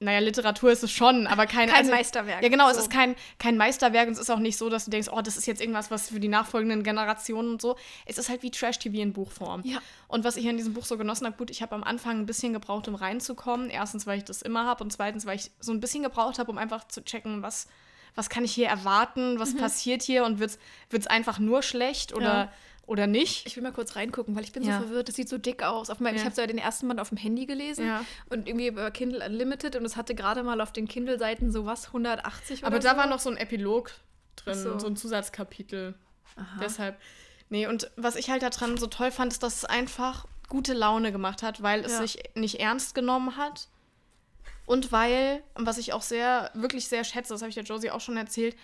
[0.00, 2.42] naja, Literatur ist es schon, aber kein, Kein also, Meisterwerk.
[2.42, 2.82] Ja, genau, es So.
[2.82, 5.36] ist kein, kein Meisterwerk und es ist auch nicht so, dass du denkst, oh, das
[5.36, 7.76] ist jetzt irgendwas, was für die nachfolgenden Generationen und so.
[8.06, 9.62] Es ist halt wie Trash-TV in Buchform.
[9.64, 9.78] Ja.
[10.06, 12.26] Und was ich an diesem Buch so genossen habe, gut, ich habe am Anfang ein
[12.26, 13.70] bisschen gebraucht, um reinzukommen.
[13.70, 16.50] Erstens, weil ich das immer habe und zweitens, weil ich so ein bisschen gebraucht habe,
[16.50, 17.66] um einfach zu checken, was,
[18.14, 20.58] was kann ich hier erwarten, was passiert hier und wird
[20.92, 22.50] es einfach nur schlecht oder, Mhm.
[22.50, 22.52] Ja.
[22.88, 23.46] Oder nicht.
[23.46, 24.78] Ich will mal kurz reingucken, weil ich bin Ja.
[24.80, 25.08] so verwirrt.
[25.08, 25.90] Das sieht so dick aus.
[25.90, 26.24] Auf Ich Ja.
[26.24, 28.04] habe so den ersten Band auf dem Handy gelesen Ja.
[28.30, 31.88] und irgendwie über Kindle Unlimited und es hatte gerade mal auf den Kindle-Seiten so was,
[31.92, 32.96] 180 Aber oder da so.
[32.96, 33.92] war noch so ein Epilog
[34.36, 34.78] drin, so.
[34.78, 34.86] so.
[34.86, 35.94] ein Zusatzkapitel.
[36.36, 36.60] Aha.
[36.60, 36.98] Deshalb.
[37.50, 41.12] Nee, und was ich halt daran so toll fand, ist, dass es einfach gute Laune
[41.12, 43.68] gemacht hat, weil es sich nicht ernst genommen hat.
[44.66, 47.90] Und weil, und was ich auch sehr, wirklich sehr schätze, das habe ich der Josie
[47.90, 48.56] auch schon erzählt,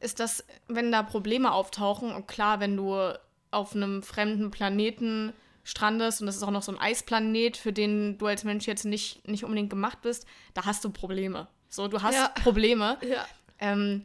[0.00, 3.14] ist, dass, wenn da Probleme auftauchen, und klar, wenn du
[3.54, 5.32] auf einem fremden Planeten
[5.64, 8.84] strandest und das ist auch noch so ein Eisplanet, für den du als Mensch jetzt
[8.84, 11.48] nicht, nicht unbedingt gemacht bist, da hast du Probleme.
[11.68, 12.28] So, du hast Ja.
[12.28, 12.98] Probleme.
[13.02, 13.26] Ja.
[13.58, 14.04] Ähm,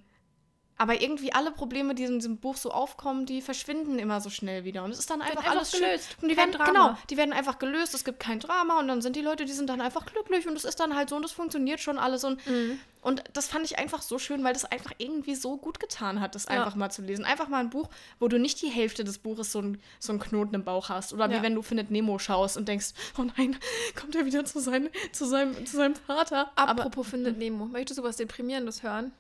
[0.80, 4.64] aber irgendwie alle Probleme, die in diesem Buch so aufkommen, die verschwinden immer so schnell
[4.64, 4.84] wieder.
[4.84, 6.06] Und es ist dann einfach, einfach alles gelöst.
[6.16, 6.24] Schön.
[6.24, 6.72] Und die Kein werden, Drama.
[6.88, 7.94] genau, die werden einfach gelöst.
[7.94, 10.56] Es gibt kein Drama und dann sind die Leute, die sind dann einfach glücklich und
[10.56, 12.24] es ist dann halt so und es funktioniert schon alles.
[12.24, 12.80] Und, Mhm.
[13.02, 16.34] und das fand ich einfach so schön, weil das einfach irgendwie so gut getan hat,
[16.34, 16.52] das Ja.
[16.52, 17.26] einfach mal zu lesen.
[17.26, 17.90] Einfach mal ein Buch,
[18.20, 21.12] wo du nicht die Hälfte des Buches so, ein, so einen Knoten im Bauch hast.
[21.14, 21.42] Oder wie Ja.
[21.44, 23.58] wenn du Findet Nemo schaust und denkst, oh nein,
[24.00, 26.52] kommt er wieder zu, sein, zu, seinem, zu seinem Vater.
[26.56, 27.66] Aber, Apropos Findet Nemo.
[27.66, 29.12] Möchtest du was Deprimierendes hören?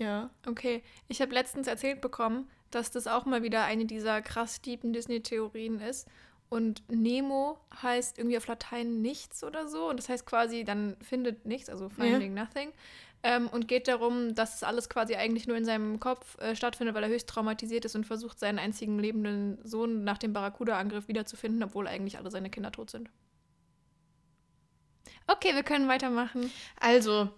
[0.00, 0.30] Ja.
[0.46, 0.82] Okay.
[1.08, 5.78] Ich habe letztens erzählt bekommen, dass das auch mal wieder eine dieser krass tiefen Disney-Theorien
[5.80, 6.08] ist.
[6.48, 9.90] Und Nemo heißt irgendwie auf Latein nichts oder so.
[9.90, 12.72] Und das heißt quasi, dann findet nichts, also finding nothing.
[13.22, 16.94] Ähm, und geht darum, dass es alles quasi eigentlich nur in seinem Kopf äh, stattfindet,
[16.94, 21.62] weil er höchst traumatisiert ist und versucht, seinen einzigen lebenden Sohn nach dem Barracuda-Angriff wiederzufinden,
[21.62, 23.10] obwohl eigentlich alle seine Kinder tot sind.
[25.26, 26.50] Okay, wir können weitermachen.
[26.80, 27.28] Also,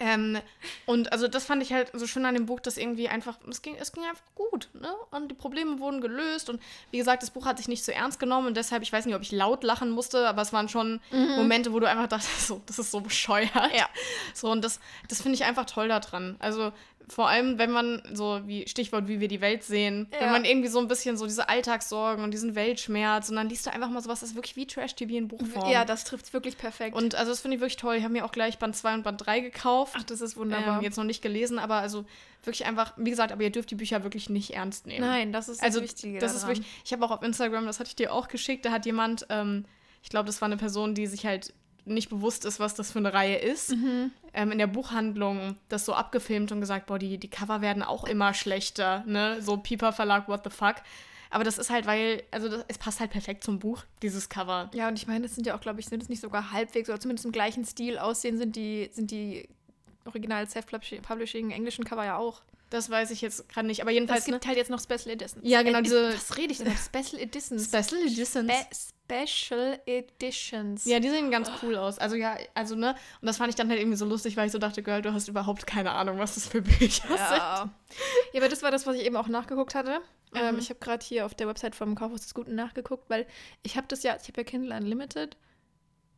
[0.00, 0.38] ähm,
[0.86, 3.60] und also das fand ich halt so schön an dem Buch, dass irgendwie einfach, es
[3.60, 4.88] ging, es ging einfach gut, ne?
[5.10, 6.60] Und die Probleme wurden gelöst und
[6.90, 9.14] wie gesagt, das Buch hat sich nicht zu ernst genommen und deshalb, ich weiß nicht,
[9.14, 11.00] ob ich laut lachen musste, aber es waren schon
[11.36, 13.50] Momente, wo du einfach dachtest, so, das ist so bescheuert.
[13.54, 13.88] Ja.
[14.32, 16.36] So, und das, das finde ich einfach toll daran.
[16.38, 16.72] Also,
[17.10, 20.30] vor allem, wenn man so wie Stichwort, wie wir die Welt sehen, wenn Ja.
[20.30, 23.72] man irgendwie so ein bisschen so diese Alltagssorgen und diesen Weltschmerz und dann liest du
[23.72, 25.70] einfach mal sowas, das ist wirklich wie Trash-TV in Buchform.
[25.70, 26.94] Ja, das trifft es wirklich perfekt.
[26.96, 27.96] Und also das finde ich wirklich toll.
[27.96, 29.94] Ich habe mir auch gleich Band 2 und Band 3 gekauft.
[29.98, 30.78] Ach, das ist wunderbar.
[30.78, 32.04] Ähm, jetzt noch nicht gelesen, aber also
[32.44, 35.00] wirklich einfach, wie gesagt, aber ihr dürft die Bücher wirklich nicht ernst nehmen.
[35.06, 36.18] Nein, das ist also das Wichtige.
[36.20, 38.70] das ist wirklich, ich habe auch auf Instagram, das hatte ich dir auch geschickt, da
[38.70, 39.64] hat jemand, ähm,
[40.02, 41.52] ich glaube, das war eine Person, die sich halt
[41.84, 44.10] nicht bewusst ist, was das für eine Reihe ist, Mhm.
[44.34, 48.04] ähm, in der Buchhandlung das so abgefilmt und gesagt, boah, die, die Cover werden auch
[48.04, 49.40] immer schlechter, ne?
[49.40, 50.76] So Piper Verlag, what the fuck.
[51.32, 54.68] Aber das ist halt, weil, also das, es passt halt perfekt zum Buch, dieses Cover.
[54.74, 56.88] Ja, und ich meine, das sind ja auch, glaube ich, sind es nicht sogar halbwegs
[56.88, 59.48] oder zumindest im gleichen Stil aussehen, sind die, sind die
[60.06, 62.42] original Self-Publishing englischen Cover ja auch.
[62.70, 64.34] Das weiß ich jetzt gerade nicht, aber Es jedenfalls, ne?
[64.34, 65.40] gibt halt jetzt noch Special Editions.
[65.42, 66.72] Ja, genau, Äh, diese- Was rede ich denn?
[66.76, 67.64] Special Editions.
[67.64, 68.52] Special Editions.
[68.52, 70.84] Spe Special Editions.
[70.84, 71.98] Ja, die sehen ganz cool aus.
[71.98, 74.52] Also ja, also ne, und das fand ich dann halt irgendwie so lustig, weil ich
[74.52, 77.16] so dachte, Girl, du hast überhaupt keine Ahnung, was das für Bücher sind.
[77.18, 77.70] Ja.
[78.32, 80.00] ja, aber das war das, was ich eben auch nachgeguckt hatte.
[80.32, 80.60] Ähm, Mhm.
[80.60, 83.26] ich habe gerade hier auf der Website vom Kaufhaus des Guten nachgeguckt, weil
[83.64, 85.36] ich habe das ja, ich habe ja Kindle Unlimited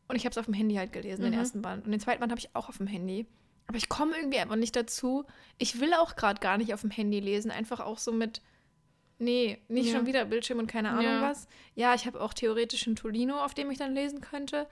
[0.08, 1.38] und ich habe es auf dem Handy halt gelesen, den Mhm.
[1.38, 1.86] ersten Band.
[1.86, 3.26] Und den zweiten Band habe ich auch auf dem Handy.
[3.72, 5.24] Aber ich komme irgendwie einfach nicht dazu.
[5.56, 8.42] Ich will auch gerade gar nicht auf dem Handy lesen, einfach auch so mit,
[9.18, 9.96] nee, nicht Ja.
[9.96, 11.22] schon wieder Bildschirm und keine Ahnung Ja.
[11.22, 11.46] was.
[11.74, 14.66] Ja, ich habe auch theoretisch einen Tolino, auf dem ich dann lesen könnte.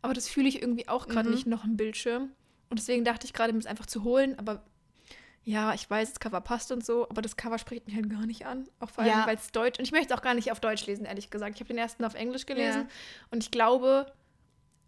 [0.00, 1.34] Aber das fühle ich irgendwie auch gerade Mhm.
[1.34, 2.30] nicht noch im Bildschirm.
[2.70, 4.38] Und deswegen dachte ich gerade, mir das einfach zu holen.
[4.38, 4.62] Aber
[5.44, 8.24] ja, ich weiß, das Cover passt und so, aber das Cover spricht mich halt gar
[8.24, 8.66] nicht an.
[8.80, 9.26] Auch vor allem, Ja.
[9.26, 9.78] weil es Deutsch.
[9.78, 11.56] Und ich möchte es auch gar nicht auf Deutsch lesen, ehrlich gesagt.
[11.56, 12.82] Ich habe den ersten auf Englisch gelesen.
[12.82, 12.88] Ja.
[13.30, 14.10] Und ich glaube,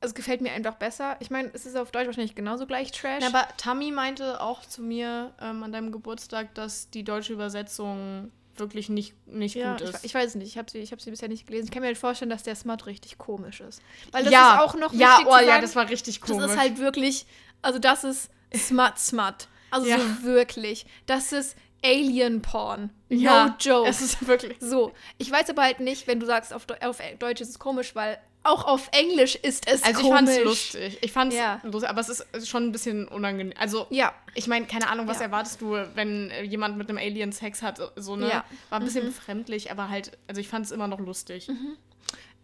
[0.00, 1.16] es gefällt mir einfach besser.
[1.20, 3.20] Ich meine, es ist auf Deutsch wahrscheinlich genauso gleich Trash.
[3.20, 8.30] Na, aber Tammy meinte auch zu mir ähm, an deinem Geburtstag, dass die deutsche Übersetzung
[8.56, 10.04] wirklich nicht, nicht ja, gut ich, ist.
[10.04, 10.48] ich weiß es nicht.
[10.48, 11.66] Ich habe sie, ich hab sie bisher nicht gelesen.
[11.66, 13.82] Ich kann mir halt vorstellen, dass der Smut richtig komisch ist.
[14.12, 15.46] Weil das ja, ist auch noch ja, oh sagen.
[15.48, 16.42] ja, das war richtig komisch.
[16.42, 17.26] Das ist halt wirklich,
[17.62, 19.48] also das ist Smut Smut.
[19.70, 19.98] Also Ja.
[19.98, 20.86] so wirklich.
[21.06, 22.90] Das ist Alien Porn.
[23.08, 23.88] No ja, joke.
[23.88, 24.56] Es ist wirklich.
[24.60, 27.94] So, ich weiß aber halt nicht, wenn du sagst, auf, auf Deutsch ist es komisch,
[27.94, 30.16] weil auch auf Englisch ist es Also ich komisch.
[30.34, 30.98] fand's lustig.
[31.02, 31.60] Ich fand's Ja.
[31.64, 33.52] lustig, aber es ist, schon ein bisschen unangenehm.
[33.58, 35.24] Also Ja, Ich meine, keine Ahnung, was Ja.
[35.24, 38.28] erwartest du, wenn äh, jemand mit einem Alien Sex hat, so ne?
[38.28, 38.44] Ja.
[38.70, 41.48] War ein bisschen befremdlich, aber halt, also ich fand es immer noch lustig.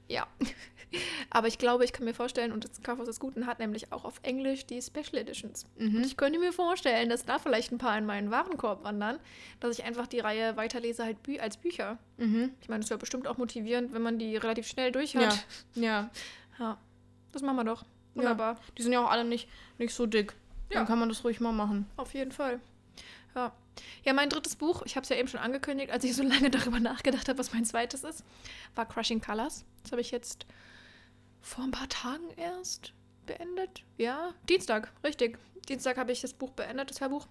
[0.08, 0.26] ja.
[1.30, 4.04] Aber ich glaube, ich kann mir vorstellen, und das Kaufhaus des Guten hat nämlich auch
[4.04, 5.66] auf Englisch die Special Editions.
[5.78, 5.96] Mhm.
[5.96, 9.18] Und ich könnte mir vorstellen, dass da vielleicht ein paar in meinen Warenkorb wandern,
[9.60, 11.98] dass ich einfach die Reihe weiterlese halt bü als Bücher.
[12.18, 12.52] Mhm.
[12.60, 15.26] Ich meine, das ist ja bestimmt auch motivierend, wenn man die relativ schnell durch Ja.
[15.26, 15.46] hat.
[15.74, 16.10] Ja.
[16.58, 16.78] Ja.
[17.32, 17.84] Das machen wir doch.
[18.14, 18.58] Wunderbar.
[18.78, 20.34] Die sind ja auch alle nicht, nicht so dick.
[20.70, 20.78] Ja.
[20.78, 21.86] Dann kann man das ruhig mal machen.
[21.96, 22.60] Auf jeden Fall.
[23.34, 23.52] Ja.
[24.04, 26.50] Ja, mein drittes Buch, ich habe es ja eben schon angekündigt, als ich so lange
[26.50, 28.24] darüber nachgedacht habe, was mein zweites ist,
[28.76, 29.64] war Crushing Colors.
[29.82, 30.46] Das habe ich jetzt
[31.44, 32.92] vor ein paar Tagen erst
[33.26, 33.82] beendet.
[33.98, 35.38] Ja, Dienstag, richtig.
[35.68, 37.26] Dienstag habe ich das Buch beendet, das Hörbuch.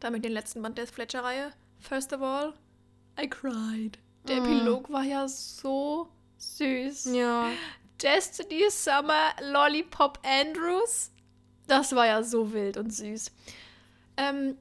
[0.00, 1.52] Damit den letzten Band der Fletcher-Reihe.
[1.78, 2.54] First of all,
[3.20, 3.98] I cried.
[4.28, 4.44] Der Mm.
[4.44, 7.14] Epilog war ja so süß.
[7.14, 7.50] Ja.
[8.02, 11.10] Destiny Summer Lollipop Andrews.
[11.66, 13.30] Das war ja so wild und süß.
[14.16, 14.56] Ähm,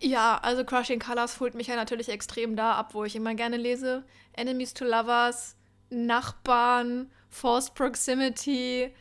[0.00, 3.56] ja, also Crushing Colors holt mich ja natürlich extrem da ab, wo ich immer gerne
[3.56, 4.04] lese.
[4.32, 5.56] Enemies to Lovers,
[5.90, 8.92] Nachbarn, Forced Proximity,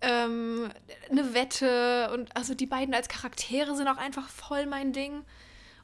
[0.00, 0.70] ähm,
[1.10, 5.24] eine Wette und also die beiden als Charaktere sind auch einfach voll mein Ding.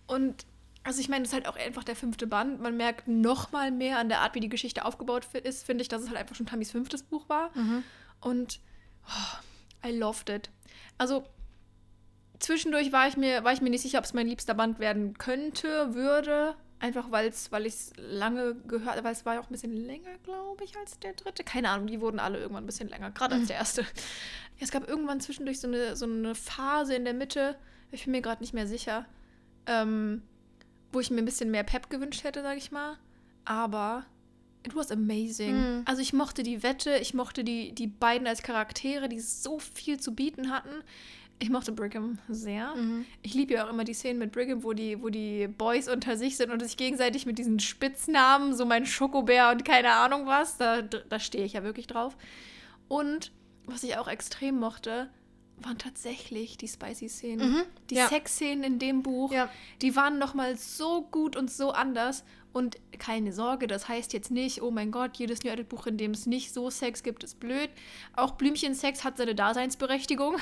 [0.06, 0.46] Und
[0.84, 2.60] also ich meine, das ist halt auch einfach der fünfte Band.
[2.60, 5.88] Man merkt noch mal mehr an der Art, wie die Geschichte aufgebaut ist, finde ich,
[5.88, 7.50] dass es halt einfach schon Tamis fünftes Buch war.
[8.20, 8.60] Und
[9.06, 10.50] oh, I loved it.
[10.98, 11.24] Also
[12.38, 15.16] zwischendurch war ich mir, war ich mir nicht sicher, ob es mein liebster Band werden
[15.18, 16.56] könnte, würde.
[16.82, 20.18] Einfach weil's, weil ich es lange gehört weil es war ja auch ein bisschen länger,
[20.24, 21.44] glaube ich, als der dritte.
[21.44, 23.82] Keine Ahnung, die wurden alle irgendwann ein bisschen länger, gerade als der erste.
[23.82, 23.86] Ja,
[24.58, 27.54] es gab irgendwann zwischendurch so eine, so eine Phase in der Mitte,
[27.92, 29.06] ich bin mir gerade nicht mehr sicher,
[29.66, 30.22] ähm,
[30.90, 32.98] wo ich mir ein bisschen mehr Pep gewünscht hätte, sag ich mal.
[33.44, 34.04] Aber
[34.66, 35.54] it was amazing.
[35.54, 35.82] Mhm.
[35.84, 40.00] Also ich mochte die Wette, ich mochte die, die beiden als Charaktere, die so viel
[40.00, 40.82] zu bieten hatten.
[41.42, 42.72] Ich mochte Brigham sehr.
[42.76, 43.04] Mhm.
[43.22, 46.16] Ich liebe ja auch immer die Szenen mit Brigham, wo die, wo die Boys unter
[46.16, 50.56] sich sind und sich gegenseitig mit diesen Spitznamen, so mein Schokobär und keine Ahnung was,
[50.56, 52.16] da, da stehe ich ja wirklich drauf.
[52.86, 53.32] Und
[53.66, 55.10] was ich auch extrem mochte,
[55.56, 57.50] waren tatsächlich die Spicy-Szenen.
[57.50, 58.06] Mhm, Die ja.
[58.08, 59.48] Sexszenen in dem Buch, Ja.
[59.80, 62.22] die waren nochmal so gut und so anders.
[62.52, 65.96] Und keine Sorge, das heißt jetzt nicht, oh mein Gott, jedes New Adult Buch, in
[65.96, 67.70] dem es nicht so Sex gibt, ist blöd.
[68.14, 70.36] Auch Blümchensex hat seine Daseinsberechtigung.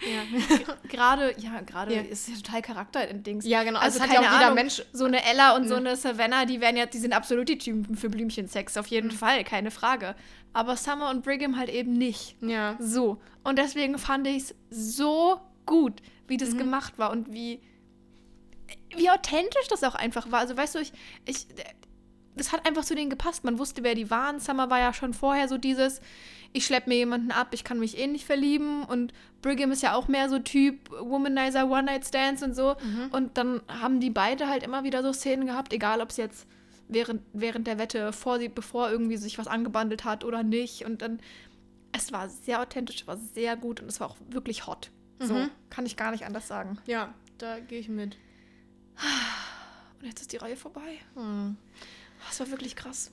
[0.00, 0.74] Ja.
[0.88, 2.00] Gerade, ja, gerade Ja.
[2.02, 3.44] ist ja total Charakterdings.
[3.46, 3.78] Ja, genau.
[3.78, 4.82] Also Also hat ja keine auch jeder Ahnung, Mensch.
[4.92, 5.80] So eine Ella und so Ne.
[5.90, 9.44] eine Savannah, die werden ja, die sind absolut die Typen für Blümchensex, auf jeden Fall,
[9.44, 10.14] keine Frage.
[10.52, 12.36] Aber Summer und Brigham halt eben nicht.
[12.40, 12.76] Ja.
[12.78, 13.20] So.
[13.42, 16.38] Und deswegen fand ich es so gut, wie Mhm.
[16.38, 17.60] das gemacht war und wie,
[18.96, 20.40] wie authentisch das auch einfach war.
[20.40, 20.92] Also, weißt du, ich,
[21.24, 21.46] ich,
[22.36, 23.44] das hat einfach zu denen gepasst.
[23.44, 24.40] Man wusste, wer die waren.
[24.40, 26.00] Summer war ja schon vorher so dieses,
[26.56, 28.84] ich schlepp mir jemanden ab, ich kann mich eh nicht verlieben.
[28.84, 29.12] Und
[29.42, 32.76] Brigham ist ja auch mehr so Typ Womanizer, One-Night-Stands und so.
[32.82, 33.08] Mhm.
[33.10, 36.46] Und dann haben die beide halt immer wieder so Szenen gehabt, egal ob es jetzt
[36.88, 40.84] während, während der Wette, vor sie, bevor irgendwie sich was angebandelt hat oder nicht.
[40.84, 41.18] Und dann,
[41.92, 44.90] es war sehr authentisch, es war sehr gut und es war auch wirklich hot.
[45.18, 45.50] So, Mhm.
[45.70, 46.78] kann ich gar nicht anders sagen.
[46.86, 48.16] Ja, da gehe ich mit.
[50.00, 50.98] Und jetzt ist die Reihe vorbei.
[51.14, 51.56] Hm.
[52.28, 53.10] Das war wirklich krass.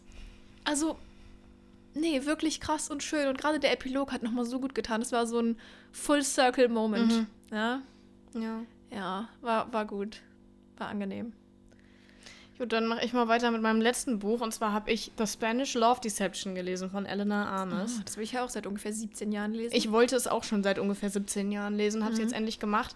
[0.64, 0.98] Also,
[1.94, 3.28] nee, wirklich krass und schön.
[3.28, 5.02] Und gerade der Epilog hat nochmal so gut getan.
[5.02, 5.58] Es war so ein
[5.92, 7.12] Full-Circle-Moment.
[7.12, 7.28] Mhm.
[7.52, 7.82] Ja,
[8.34, 8.62] Ja.
[8.92, 10.22] ja war, war gut.
[10.78, 11.34] War angenehm.
[12.58, 14.40] Gut, dann mache ich mal weiter mit meinem letzten Buch.
[14.42, 17.98] Und zwar habe ich The Spanish Love Deception gelesen von Eleanor Arnes.
[17.98, 19.76] Oh, das will ich ja auch seit ungefähr 17 Jahren lesen.
[19.76, 22.96] Ich wollte es auch schon seit ungefähr 17 Jahren lesen, habe es jetzt endlich gemacht.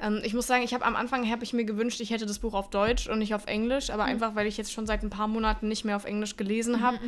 [0.00, 2.38] Ähm, ich muss sagen, ich habe am Anfang habe ich mir gewünscht, ich hätte das
[2.40, 5.10] Buch auf Deutsch und nicht auf Englisch, aber einfach weil ich jetzt schon seit ein
[5.10, 6.98] paar Monaten nicht mehr auf Englisch gelesen habe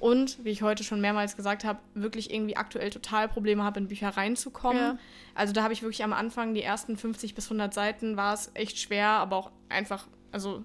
[0.00, 3.88] und wie ich heute schon mehrmals gesagt habe, wirklich irgendwie aktuell total Probleme habe in
[3.88, 4.82] Bücher reinzukommen.
[4.82, 4.98] Ja.
[5.34, 8.50] Also da habe ich wirklich am Anfang die ersten 50 bis 100 Seiten war es
[8.54, 10.64] echt schwer, aber auch einfach also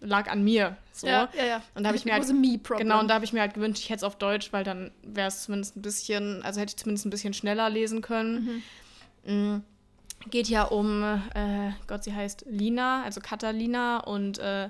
[0.00, 1.06] lag an mir so.
[1.06, 1.62] Ja, ja, ja.
[1.74, 2.26] Und da habe ich mir halt.
[2.78, 4.90] Genau, und da habe ich mir halt gewünscht, ich hätte es auf Deutsch, weil dann
[5.02, 8.62] wäre es zumindest ein bisschen, also hätte ich zumindest ein bisschen schneller lesen können.
[9.24, 9.56] Mm.
[10.30, 14.68] Geht ja um, äh, Gott, sie heißt Lina, also Catalina, und äh,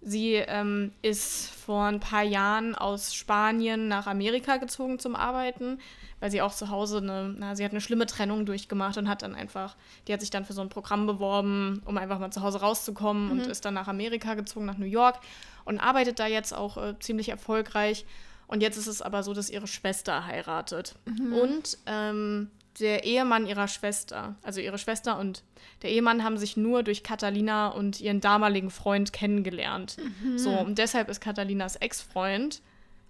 [0.00, 5.78] sie ähm, ist vor ein paar Jahren aus Spanien nach Amerika gezogen zum Arbeiten,
[6.20, 9.22] weil sie auch zu Hause eine, na, sie hat eine schlimme Trennung durchgemacht und hat
[9.22, 12.42] dann einfach, die hat sich dann für so ein Programm beworben, um einfach mal zu
[12.42, 15.20] Hause rauszukommen und ist dann nach Amerika gezogen, nach New York
[15.64, 18.04] und arbeitet da jetzt auch äh, ziemlich erfolgreich.
[18.46, 20.94] Und jetzt ist es aber so, dass ihre Schwester heiratet.
[21.42, 25.42] Und ähm, der Ehemann ihrer Schwester, also ihre Schwester und
[25.82, 29.96] der Ehemann haben sich nur durch Catalina und ihren damaligen Freund kennengelernt.
[30.36, 32.62] So, und deshalb ist Catalinas Ex-Freund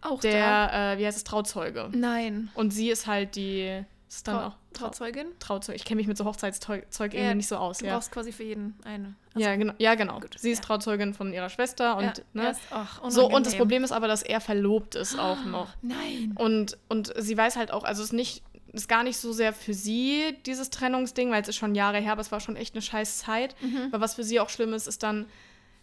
[0.03, 1.89] auch der, äh, wie heißt es, Trauzeuge.
[1.95, 2.51] Nein.
[2.55, 5.27] Und sie ist halt die, ist dann Trau auch Trau Trauzeugin?
[5.39, 5.77] Trauzeug.
[5.77, 7.79] Ich kenne mich mit so Hochzeitszeug Zeug irgendwie Ja, nicht so aus.
[7.79, 7.95] Du Ja.
[7.95, 9.15] brauchst quasi für jeden eine.
[9.37, 9.73] ja, genau.
[9.79, 10.21] Ja, genau.
[10.21, 10.65] gut, sie ist ja.
[10.65, 13.55] Trauzeugin von ihrer Schwester und ja, ne, erst- ach, so, und das.
[13.57, 15.69] Problem ist aber, dass er verlobt ist auch noch.
[15.81, 16.35] Nein.
[16.37, 18.43] Und, und sie weiß halt auch, also es ist nicht,
[18.75, 22.13] ist gar nicht so sehr für sie, dieses Trennungsding, weil es ist schon Jahre her,
[22.13, 23.55] aber es war schon echt eine scheiß Zeit.
[23.61, 23.89] Mhm.
[23.93, 25.27] Aber was für sie auch schlimm ist, ist dann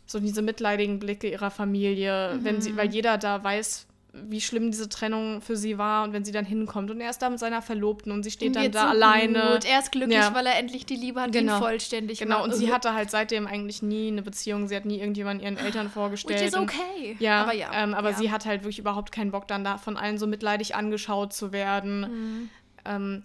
[0.06, 4.90] so diese mitleidigen Blicke ihrer Familie, wenn sie, weil jeder da weiß, wie schlimm diese
[4.90, 7.62] Trennung für sie war und wenn sie dann hinkommt und er ist da mit seiner
[7.62, 9.52] Verlobten und sie steht Ihm dann da so alleine.
[9.54, 9.64] Gut.
[9.64, 10.36] Er ist glücklich, Ja.
[10.36, 11.56] weil er endlich die Liebe hat, die Genau.
[11.56, 12.50] ihn vollständig Genau, macht.
[12.50, 14.68] und sie hatte halt seitdem eigentlich nie eine Beziehung.
[14.68, 16.42] Sie hat nie irgendjemand ihren Eltern vorgestellt.
[16.42, 17.16] Which is und- okay.
[17.20, 17.70] Ja, aber ja.
[17.74, 18.18] Ähm, aber ja.
[18.18, 21.54] sie hat halt wirklich überhaupt keinen Bock, dann da von allen so mitleidig angeschaut zu
[21.54, 22.02] werden.
[22.02, 22.50] Mhm.
[22.86, 23.24] Ähm,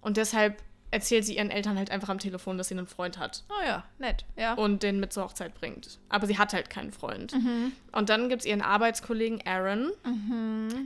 [0.00, 3.42] und deshalb erzählt sie ihren Eltern halt einfach am Telefon, dass sie einen Freund hat
[3.48, 4.24] Oh ja, nett.
[4.36, 4.54] Ja.
[4.54, 5.98] und den mit zur Hochzeit bringt.
[6.08, 7.32] Aber sie hat halt keinen Freund.
[7.34, 7.72] Mhm.
[7.90, 9.90] Und dann gibt es ihren Arbeitskollegen Aaron,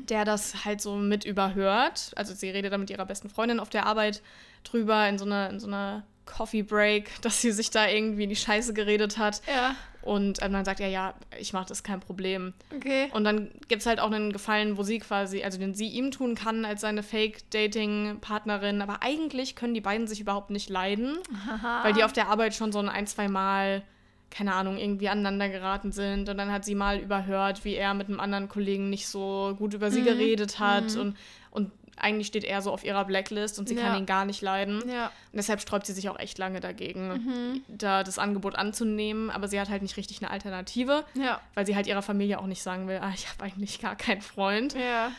[0.08, 2.12] der das halt so mit überhört.
[2.16, 4.22] Also sie redet da mit ihrer besten Freundin auf der Arbeit
[4.64, 8.30] drüber in so einer, in so einer Coffee Break, dass sie sich da irgendwie in
[8.30, 9.42] die Scheiße geredet hat.
[9.52, 9.74] ja.
[10.00, 12.54] Und ähm, dann sagt er, ja, ich mache das kein Problem.
[12.74, 13.10] Okay.
[13.12, 16.12] Und dann gibt es halt auch einen Gefallen, wo sie quasi, also den sie ihm
[16.12, 17.02] tun kann als seine
[17.72, 18.80] Fake-Dating-Partnerin.
[18.82, 21.84] Aber eigentlich können die beiden sich überhaupt nicht leiden, Aha.
[21.84, 23.82] weil die auf der Arbeit schon so ein, zwei Mal,
[24.30, 26.28] keine Ahnung, irgendwie aneinander geraten sind.
[26.28, 29.74] Und dann hat sie mal überhört, wie er mit einem anderen Kollegen nicht so gut
[29.74, 29.92] über Mhm.
[29.94, 30.96] sie geredet hat.
[30.96, 31.16] Und,
[31.50, 31.70] und
[32.00, 33.82] eigentlich steht er so auf ihrer Blacklist und sie Ja.
[33.82, 34.82] kann ihn gar nicht leiden.
[34.88, 35.06] Ja.
[35.06, 37.62] Und deshalb sträubt sie sich auch echt lange dagegen, Mhm.
[37.68, 39.30] da das Angebot anzunehmen.
[39.30, 41.40] Aber sie hat halt nicht richtig eine Alternative Ja.
[41.54, 44.20] weil sie halt ihrer Familie auch nicht sagen will, ah, ich habe eigentlich gar keinen
[44.22, 44.74] Freund.
[44.74, 45.10] Ja.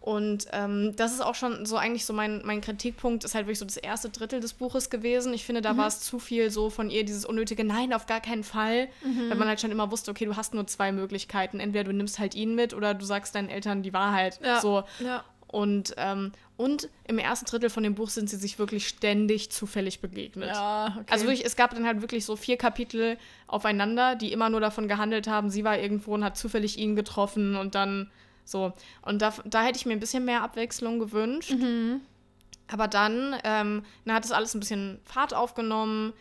[0.00, 3.58] Und ähm, das ist auch schon so eigentlich so mein, mein Kritikpunkt, ist halt wirklich
[3.58, 5.34] so das erste Drittel des Buches gewesen.
[5.34, 5.78] Ich finde, da Mhm.
[5.78, 8.86] war es zu viel so von ihr, dieses unnötige Nein, auf gar keinen Fall.
[9.02, 9.30] Mhm.
[9.30, 11.58] Weil man halt schon immer wusste, okay, du hast nur zwei Möglichkeiten.
[11.58, 14.38] Entweder du nimmst halt ihn mit oder du sagst deinen Eltern die Wahrheit.
[14.44, 14.60] Ja.
[14.60, 14.84] So.
[15.00, 15.24] Ja.
[15.48, 20.00] Und, ähm, und im ersten Drittel von dem Buch sind sie sich wirklich ständig zufällig
[20.00, 20.48] begegnet.
[20.48, 21.06] Ja, okay.
[21.10, 23.16] Also wirklich, es gab dann halt wirklich so vier Kapitel
[23.46, 27.56] aufeinander, die immer nur davon gehandelt haben, sie war irgendwo und hat zufällig ihn getroffen
[27.56, 28.10] und dann
[28.44, 28.72] so.
[29.02, 31.52] Und da, da hätte ich mir ein bisschen mehr Abwechslung gewünscht.
[31.52, 32.00] Mhm.
[32.68, 36.12] Aber dann, ähm, dann hat es alles ein bisschen Fahrt aufgenommen.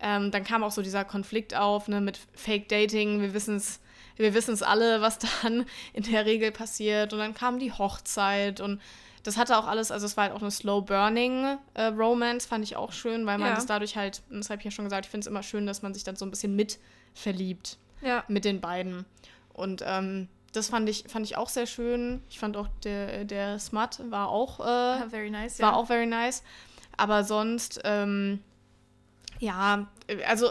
[0.00, 3.20] Ähm, dann kam auch so dieser Konflikt auf ne, mit Fake Dating.
[3.20, 3.80] Wir wissen es
[4.16, 7.12] wir wissen's alle, was dann in der Regel passiert.
[7.12, 8.80] Und dann kam die Hochzeit und
[9.22, 12.62] das hatte auch alles, also es war halt auch eine Slow Burning äh, Romance, fand
[12.62, 13.54] ich auch schön, weil man Ja.
[13.54, 15.66] das dadurch halt, und das habe ich ja schon gesagt, ich finde es immer schön,
[15.66, 16.78] dass man sich dann so ein bisschen mit
[17.14, 18.22] verliebt Ja.
[18.28, 19.06] mit den beiden.
[19.54, 22.22] Und ähm, das fand ich, fand ich auch sehr schön.
[22.28, 25.58] Ich fand auch, der, der Smut war auch, äh, Very nice.
[25.58, 25.76] war ja.
[25.76, 26.42] auch very nice.
[26.96, 28.40] Aber sonst, ähm,
[29.40, 30.50] ja, äh, also,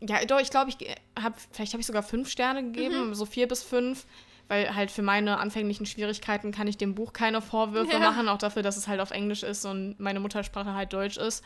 [0.00, 0.76] ja, doch, ich glaube, ich
[1.22, 4.06] habe, vielleicht habe ich sogar fünf Sterne gegeben, so vier bis fünf.
[4.48, 7.98] Weil halt für meine anfänglichen Schwierigkeiten kann ich dem Buch keine Vorwürfe Ja.
[8.00, 11.44] machen, auch dafür, dass es halt auf Englisch ist und meine Muttersprache halt Deutsch ist.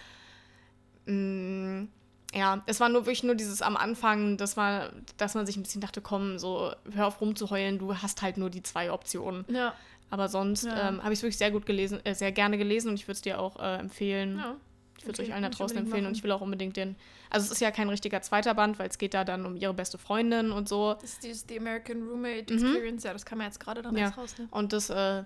[1.07, 1.85] Mm,
[2.33, 5.63] ja, es war nur wirklich nur dieses am Anfang, dass man, dass man sich ein
[5.63, 9.45] bisschen dachte, komm, so hör auf rumzuheulen, du hast halt nur die zwei Optionen.
[9.49, 9.75] Ja.
[10.11, 10.89] Aber sonst Ja.
[10.89, 13.17] ähm, habe ich es wirklich sehr gut gelesen, äh, sehr gerne gelesen und ich würde
[13.17, 14.39] es dir auch äh, empfehlen.
[14.39, 14.57] ja.
[14.99, 16.15] Ich würde es Okay, euch allen da draußen empfehlen und machen.
[16.17, 16.97] ich will auch unbedingt den.
[17.31, 19.75] Also es ist ja kein richtiger zweiter Band, weil es geht da dann um ihre
[19.75, 20.95] beste Freundin und so.
[20.95, 22.65] Das ist dieses The American Roommate Mhm.
[22.65, 23.05] Experience.
[23.05, 24.09] Ja, das kann man jetzt gerade dann Ja.
[24.11, 24.35] raus.
[24.39, 24.49] Ne?
[24.51, 25.25] Und das äh,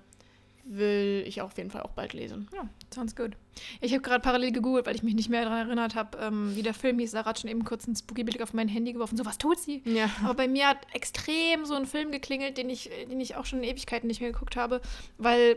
[0.65, 2.49] will ich auf jeden Fall auch bald lesen.
[2.55, 3.33] Ja, sounds good.
[3.81, 6.63] Ich habe gerade parallel gegoogelt, weil ich mich nicht mehr daran erinnert habe, ähm, wie
[6.63, 7.13] der Film hieß.
[7.13, 9.17] Sarah hat schon eben kurz ein Spooky-Bild auf mein Handy geworfen.
[9.17, 9.83] So, was tut sie?
[9.87, 10.11] Ja.
[10.25, 13.61] Aber bei mir hat extrem so ein Film geklingelt, den ich, den ich auch schon
[13.63, 14.81] in Ewigkeiten nicht mehr geguckt habe,
[15.17, 15.57] weil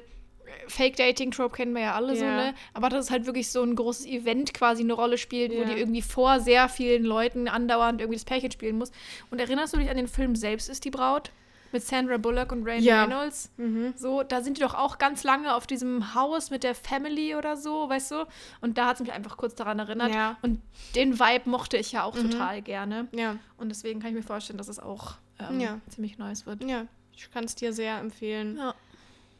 [0.67, 2.35] Fake-Dating-Trope kennen wir ja alle so, Ja.
[2.35, 2.53] ne?
[2.73, 5.65] Aber dass es halt wirklich so ein großes Event quasi eine Rolle spielt, wo Ja.
[5.65, 8.91] die irgendwie vor sehr vielen Leuten andauernd irgendwie das Pärchen spielen muss.
[9.29, 11.31] Und erinnerst du dich an den Film Selbst ist die Braut?
[11.73, 13.03] Mit Sandra Bullock und Ryan Ja.
[13.05, 13.49] Reynolds?
[13.55, 13.93] Mhm.
[13.95, 17.55] So, da sind die doch auch ganz lange auf diesem Haus mit der Family oder
[17.55, 18.27] so, weißt du?
[18.59, 20.11] Und da hat es mich einfach kurz daran erinnert.
[20.41, 20.61] Und
[20.95, 22.29] den Vibe mochte ich ja auch Mhm.
[22.31, 23.07] total gerne.
[23.13, 23.37] Ja.
[23.57, 26.61] Und deswegen kann ich mir vorstellen, dass es auch ähm, ziemlich nice wird.
[26.65, 26.87] Ja.
[27.15, 28.57] Ich kann es dir sehr empfehlen.
[28.57, 28.75] Ja.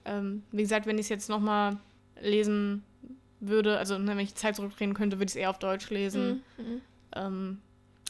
[0.06, 1.78] Ähm, wie gesagt, wenn ich es jetzt nochmal
[2.22, 2.84] lesen
[3.40, 5.90] würde, also ne, wenn ich die Zeit zurückdrehen könnte, würde ich es eher auf Deutsch
[5.90, 6.44] lesen.
[6.58, 6.64] Mhm.
[6.66, 6.82] Mhm.
[7.16, 7.62] Ähm,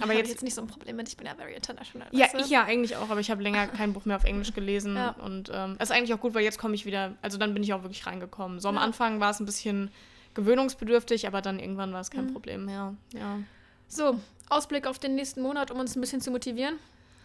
[0.01, 2.07] Aber ich jetzt, jetzt nicht so ein Problem mit, ich bin ja very international.
[2.11, 2.39] Ja, weißt du?
[2.39, 4.95] ich ja eigentlich auch, aber ich habe länger kein Buch mehr auf Englisch gelesen.
[4.95, 5.11] Ja.
[5.11, 7.63] Und ähm, das ist eigentlich auch gut, weil jetzt komme ich wieder, also dann bin
[7.63, 8.59] ich auch wirklich reingekommen.
[8.59, 8.81] So am Ja.
[8.81, 9.89] Anfang war es ein bisschen
[10.33, 12.33] gewöhnungsbedürftig, aber dann irgendwann war es kein Mhm.
[12.33, 12.95] Problem mehr.
[13.13, 13.39] Ja.
[13.87, 14.19] So,
[14.49, 16.75] Ausblick auf den nächsten Monat, um uns ein bisschen zu motivieren.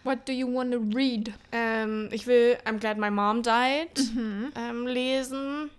[0.07, 1.33] What do you want to read?
[1.51, 4.53] Ähm, ich will I'm Glad My Mom Died Mhm.
[4.55, 5.69] ähm, lesen.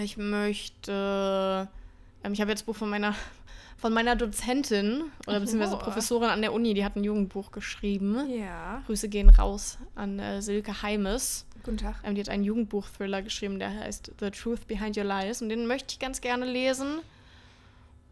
[0.00, 1.68] Ich möchte,
[2.22, 3.14] ähm, ich habe jetzt ein Buch von meiner,
[3.78, 5.78] von meiner Dozentin oder beziehungsweise Oh.
[5.78, 8.30] Professorin an der Uni, die hat ein Jugendbuch geschrieben.
[8.30, 8.82] Ja.
[8.86, 11.46] Grüße gehen raus an äh, Silke Heimes.
[11.64, 11.96] Guten Tag.
[12.04, 15.42] Ähm, die hat einen Jugendbuch-Thriller geschrieben, der heißt The Truth Behind Your Lies.
[15.42, 17.00] Und den möchte ich ganz gerne lesen.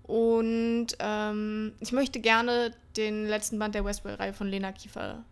[0.05, 5.25] Und ähm, ich möchte gerne den letzten Band der Westworld-Reihe von Lena Kiefer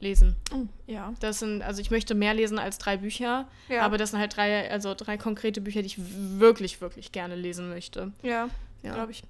[0.00, 0.34] lesen.
[0.54, 1.14] Oh, ja.
[1.20, 3.82] Das sind, also ich möchte mehr lesen als drei Bücher, Ja.
[3.82, 7.68] aber das sind halt drei, also drei konkrete Bücher, die ich wirklich, wirklich gerne lesen
[7.70, 8.12] möchte.
[8.22, 8.48] Ja,
[8.82, 8.94] Ja.
[8.94, 9.22] glaube ich.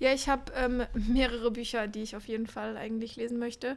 [0.00, 3.76] Ja, ich habe ähm, mehrere Bücher, die ich auf jeden Fall eigentlich lesen möchte.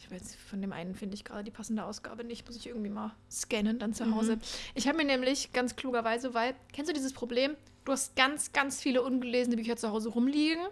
[0.00, 2.46] Ich weiß, von dem einen finde ich gerade die passende Ausgabe nicht.
[2.46, 4.14] Muss ich irgendwie mal scannen dann zu Mhm.
[4.16, 4.38] Hause.
[4.74, 7.54] Ich habe mir nämlich ganz klugerweise, weil, kennst du dieses Problem?
[7.90, 10.62] Du hast ganz, ganz viele ungelesene Bücher zu Hause rumliegen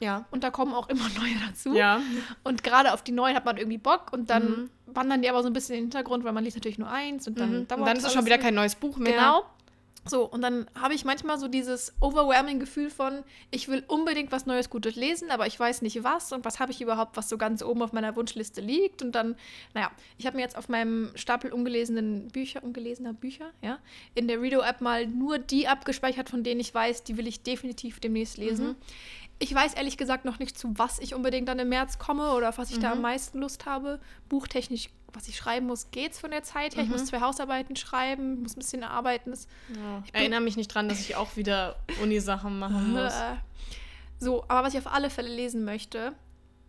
[0.00, 0.26] Ja.
[0.30, 1.72] und da kommen auch immer neue dazu.
[1.74, 2.02] Ja.
[2.44, 4.70] Und gerade auf die neuen hat man irgendwie Bock und dann Mhm.
[4.84, 7.26] wandern die aber so ein bisschen in den Hintergrund, weil man liest natürlich nur eins
[7.26, 7.56] und dann Mhm.
[7.60, 9.14] Und dann ist es schon wieder kein neues Buch mehr.
[9.14, 9.44] Genau.
[10.08, 14.46] So, und dann habe ich manchmal so dieses overwhelming Gefühl von, ich will unbedingt was
[14.46, 17.38] Neues, Gutes lesen, aber ich weiß nicht was und was habe ich überhaupt, was so
[17.38, 19.02] ganz oben auf meiner Wunschliste liegt.
[19.02, 19.36] Und dann,
[19.74, 23.78] naja, ich habe mir jetzt auf meinem Stapel ungelesenen Bücher, ungelesener Bücher, ja,
[24.14, 28.00] in der Redo-App mal nur die abgespeichert, von denen ich weiß, die will ich definitiv
[28.00, 28.76] demnächst lesen.
[29.40, 32.48] Ich weiß ehrlich gesagt noch nicht, zu was ich unbedingt dann im März komme oder
[32.48, 34.00] auf was ich da am meisten Lust habe.
[34.28, 36.82] Buchtechnisch, was ich schreiben muss, geht's von der Zeit her.
[36.84, 39.30] Ich muss zwei Hausarbeiten schreiben, muss ein bisschen arbeiten.
[39.30, 40.02] Das Ja.
[40.06, 43.12] Ich erinnere mich nicht dran, dass ich auch wieder Uni-Sachen machen muss.
[44.18, 46.12] So, aber was ich auf alle Fälle lesen möchte,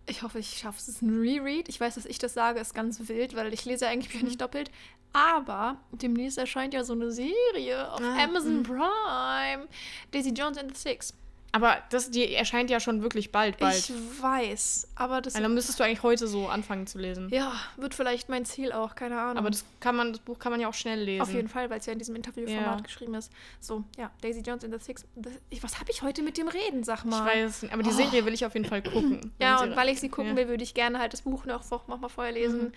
[0.08, 1.70] ich hoffe, ich schaffe es, ist ein Reread.
[1.70, 4.42] Ich weiß, dass ich das sage, ist ganz wild, weil ich lese eigentlich Bücher nicht
[4.42, 4.72] doppelt.
[5.14, 9.68] Aber demnächst erscheint ja so eine Serie auf Ah, Amazon Prime.
[10.12, 11.14] Daisy Jones and the Six.
[11.52, 13.76] Aber das, die erscheint ja schon wirklich bald, bald.
[13.76, 13.92] Ich
[14.22, 17.30] weiß, aber das Also dann müsstest du eigentlich heute so anfangen zu lesen.
[17.32, 19.38] ja, wird vielleicht mein Ziel auch, keine Ahnung.
[19.38, 21.22] Aber das kann man, das Buch kann man ja auch schnell lesen.
[21.22, 22.84] auf jeden Fall, weil es ja in diesem Interviewformat Ja.
[22.86, 23.32] geschrieben ist.
[23.60, 25.06] So, ja, Daisy Jones and the Six.
[25.50, 27.26] Ich, was habe ich heute mit dem Reden, sag Ich mal?
[27.26, 29.32] weiß, nicht, aber die Serie will ich auf jeden Fall gucken.
[29.40, 30.38] Ja, und weil ich sie gucken ja.
[30.38, 32.66] will, würde ich gerne halt das Buch noch, noch mal vorher lesen.
[32.66, 32.72] Mhm.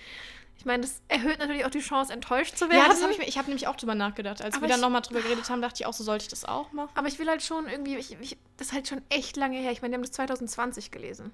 [0.63, 2.79] Ich meine, das erhöht natürlich auch die Chance, enttäuscht zu werden.
[2.79, 4.41] Ja, das habe ich mir, ich habe nämlich auch drüber nachgedacht.
[4.41, 6.45] Als Aber wir dann nochmal drüber geredet haben, dachte ich auch, so sollte ich das
[6.45, 6.93] auch machen.
[6.95, 9.73] Aber ich will halt schon irgendwie, ich, ich, das ist halt schon echt lange her.
[9.73, 11.33] Ich meine, wir haben das 2020 gelesen.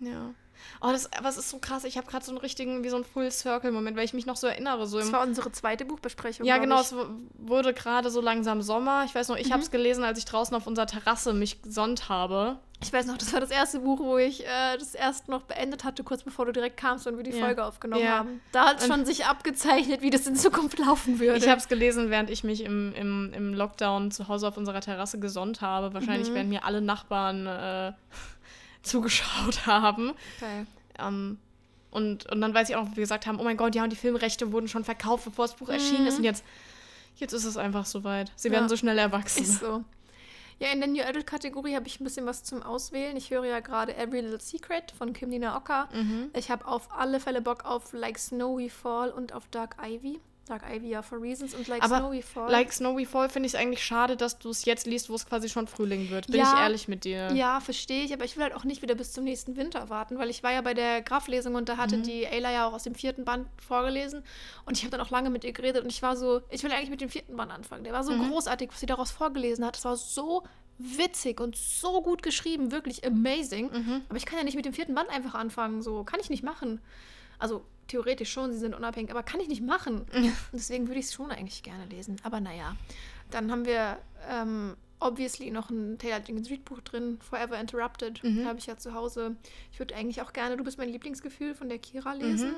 [0.00, 0.34] Ja.
[0.80, 1.84] Oh, das, aber es ist so krass.
[1.84, 4.46] Ich habe gerade so einen richtigen, wie so einen Full-Circle-Moment, weil ich mich noch so
[4.46, 4.86] erinnere.
[4.86, 6.46] So Das war unsere zweite Buchbesprechung.
[6.46, 6.76] ja, genau.
[6.80, 6.86] Ich.
[6.92, 6.94] Es
[7.38, 9.04] wurde gerade so langsam Sommer.
[9.06, 9.52] Ich weiß noch, ich Mhm.
[9.52, 12.58] habe es gelesen, als ich draußen auf unserer Terrasse mich gesonnt habe.
[12.82, 15.84] ich weiß noch, das war das erste Buch, wo ich äh, das erst noch beendet
[15.84, 17.42] hatte, kurz bevor du direkt kamst und wir die Ja.
[17.46, 18.18] Folge aufgenommen Ja.
[18.18, 18.42] haben.
[18.52, 21.38] Da hat es Und- schon sich abgezeichnet, wie das in Zukunft laufen würde.
[21.38, 24.80] Ich habe es gelesen, während ich mich im, im, im Lockdown zu Hause auf unserer
[24.82, 25.94] Terrasse gesonnt habe.
[25.94, 26.34] Wahrscheinlich Mhm.
[26.34, 27.92] werden mir alle Nachbarn äh,
[28.84, 30.12] zugeschaut haben.
[30.40, 30.66] Geil.
[30.98, 31.38] Ähm,
[31.90, 33.84] und, und dann weiß ich auch noch, wie wir gesagt haben, oh mein Gott, ja,
[33.84, 36.18] und die Filmrechte wurden schon verkauft, bevor das Buch erschienen ist.
[36.18, 36.44] Und jetzt,
[37.16, 38.32] jetzt ist es einfach soweit.
[38.36, 38.66] Sie werden Mhm.
[38.66, 38.68] Ja.
[38.70, 39.42] so schnell erwachsen.
[39.42, 39.84] Ist so.
[40.60, 43.16] Ja, in der New Adult-Kategorie habe ich ein bisschen was zum Auswählen.
[43.16, 45.88] Ich höre ja gerade Every Little Secret von Kim Nina Ocker.
[45.92, 46.30] Mhm.
[46.32, 50.20] Ich habe auf alle Fälle Bock auf Like Snowy Fall und auf Dark Ivy.
[50.46, 52.50] Dark Ivy ja for Reasons und Like Aber Snowy Fall.
[52.50, 55.24] Like Snowy Fall finde ich es eigentlich schade, dass du es jetzt liest, wo es
[55.26, 56.26] quasi schon Frühling wird.
[56.26, 56.52] Bin Ja.
[56.54, 57.32] ich ehrlich mit dir.
[57.32, 60.18] ja, verstehe ich, aber ich will halt auch nicht wieder bis zum nächsten Winter warten,
[60.18, 62.82] weil ich war ja bei der Graf-Lesung und da hatte die Ayla ja auch aus
[62.82, 64.22] dem vierten Band vorgelesen
[64.66, 66.72] und ich habe dann auch lange mit ihr geredet und ich war so, ich will
[66.72, 67.84] eigentlich mit dem vierten Band anfangen.
[67.84, 69.76] Der war so großartig, was sie daraus vorgelesen hat.
[69.76, 70.42] Das war so
[70.78, 73.70] witzig und so gut geschrieben, wirklich amazing.
[74.08, 76.42] Aber ich kann ja nicht mit dem vierten Band einfach anfangen, so kann ich nicht
[76.42, 76.80] machen.
[77.38, 80.02] Also theoretisch schon, sie sind unabhängig, aber kann ich nicht machen.
[80.12, 82.16] Und deswegen würde ich es schon eigentlich gerne lesen.
[82.22, 82.76] Aber naja,
[83.30, 88.58] dann haben wir ähm, obviously noch ein Taylor Jenkins Reid Buch drin, Forever Interrupted, habe
[88.58, 89.36] ich ja zu Hause.
[89.72, 92.56] Ich würde eigentlich auch gerne Du bist mein Lieblingsgefühl von der Kira lesen.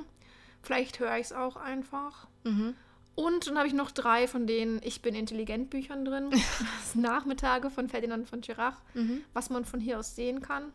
[0.62, 2.27] Vielleicht höre ich es auch einfach.
[2.45, 2.74] Mhm.
[3.14, 6.31] Und dann habe ich noch drei von den Ich bin intelligent Büchern drin.
[6.81, 9.22] Das Nachmittage von Ferdinand von Girach, Mhm.
[9.33, 10.72] was man von hier aus sehen kann.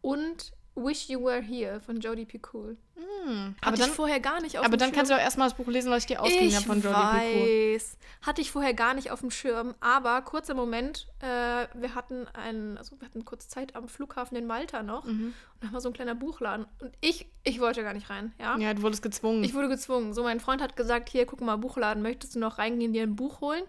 [0.00, 0.52] Und
[0.84, 2.40] Wish You Were Here von Jodie P.
[2.52, 2.76] Cool.
[2.96, 3.54] Mhm.
[3.60, 4.96] Aber dann vorher gar nicht auf aber dem dann Schirm.
[4.96, 7.74] kannst du auch erstmal das Buch lesen, was ich dir ausgeliehen habe von Jodie Picoult.
[7.74, 7.98] weiß.
[8.22, 9.74] Hatte ich vorher gar nicht auf dem Schirm.
[9.80, 14.46] Aber kurzer Moment, äh, wir hatten einen, also wir hatten kurz Zeit am Flughafen in
[14.46, 15.04] Malta noch.
[15.04, 15.34] Mhm.
[15.60, 16.66] Und da war so ein kleiner Buchladen.
[16.80, 18.56] Und ich, ich wollte gar nicht rein, ja.
[18.58, 19.44] Ja, du wurdest gezwungen.
[19.44, 20.12] Ich wurde gezwungen.
[20.14, 23.16] So, mein Freund hat gesagt, hier, guck mal, Buchladen, möchtest du noch reingehen, dir ein
[23.16, 23.62] Buch holen?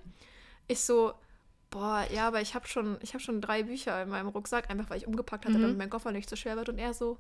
[0.68, 1.14] Ich so,
[1.70, 4.90] boah, ja, aber ich habe schon, ich habe schon drei Bücher in meinem Rucksack, einfach
[4.90, 5.62] weil ich umgepackt hatte, Mhm.
[5.62, 6.70] damit mein Koffer nicht so schwer wird.
[6.70, 7.18] Und er so,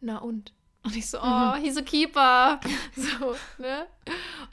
[0.00, 0.52] na und?
[0.84, 2.58] Und ich so, oh, he's a keeper.
[2.96, 3.86] So, ne?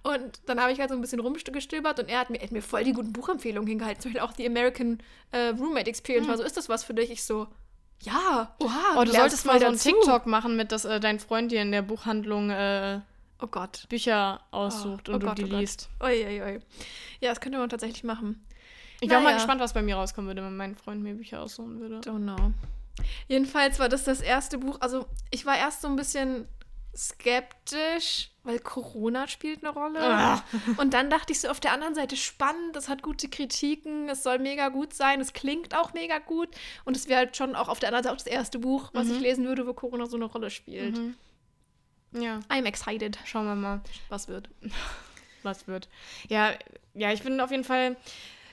[0.04, 2.62] Und dann habe ich halt so ein bisschen rumgestöbert und er hat mir, hat mir
[2.62, 4.02] voll die guten Buchempfehlungen hingehalten.
[4.02, 5.00] Zum Beispiel auch die American
[5.32, 6.28] äh, Roommate Experience.
[6.28, 7.10] War so, ist das was für dich?
[7.10, 7.48] Ich so,
[8.04, 8.96] ja, oha.
[9.00, 9.90] oh, du solltest mal so dazu.
[9.90, 13.02] TikTok machen, mit dass äh, dein Freund dir in der Buchhandlung äh,
[13.42, 13.86] Oh Gott.
[13.90, 15.90] Bücher aussucht Oh, und oh du Gott, die oh liest.
[16.04, 16.60] Ui, ui, ui.
[17.22, 18.46] Ja, das könnte man tatsächlich machen.
[19.02, 19.38] Ich wäre auch mal Naja.
[19.38, 22.00] gespannt, was bei mir rauskommen würde, wenn mein Freund mir Bücher aussuchen würde.
[22.00, 22.52] Don't know.
[23.28, 24.78] Jedenfalls war das das erste Buch.
[24.82, 26.48] Also, ich war erst so ein bisschen
[26.96, 30.00] skeptisch, weil Corona spielt eine Rolle.
[30.02, 30.44] Ah.
[30.78, 34.24] Und dann dachte ich so auf der anderen Seite spannend, das hat gute Kritiken, es
[34.24, 36.50] soll mega gut sein, es klingt auch mega gut.
[36.86, 39.10] Und es wäre halt schon auch auf der anderen Seite auch das erste Buch, was
[39.10, 40.98] ich lesen würde, wo Corona so eine Rolle spielt.
[40.98, 41.16] Mhm.
[42.12, 44.50] Ja, I'm excited, schauen wir mal, was wird.
[45.44, 45.88] was wird.
[46.28, 46.52] Ja,
[46.96, 47.96] ja, ich bin auf jeden Fall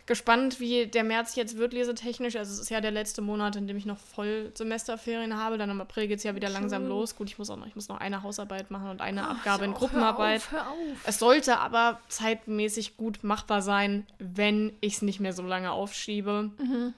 [0.07, 2.37] gespannt, wie der März jetzt wird, lesetechnisch.
[2.37, 5.59] Also es ist ja der letzte Monat, in dem ich noch voll Semesterferien habe.
[5.59, 7.17] Dann im April geht es ja wieder langsam los.
[7.17, 9.65] Gut, ich muss auch noch, ich muss noch eine Hausarbeit machen und eine Ach, Abgabe
[9.65, 10.51] in Gruppenarbeit.
[10.53, 10.99] Hör auf, hör auf.
[11.05, 16.51] Es sollte aber zeitmäßig gut machbar sein, wenn ich es nicht mehr so lange aufschiebe.
[16.59, 16.95] Mhm.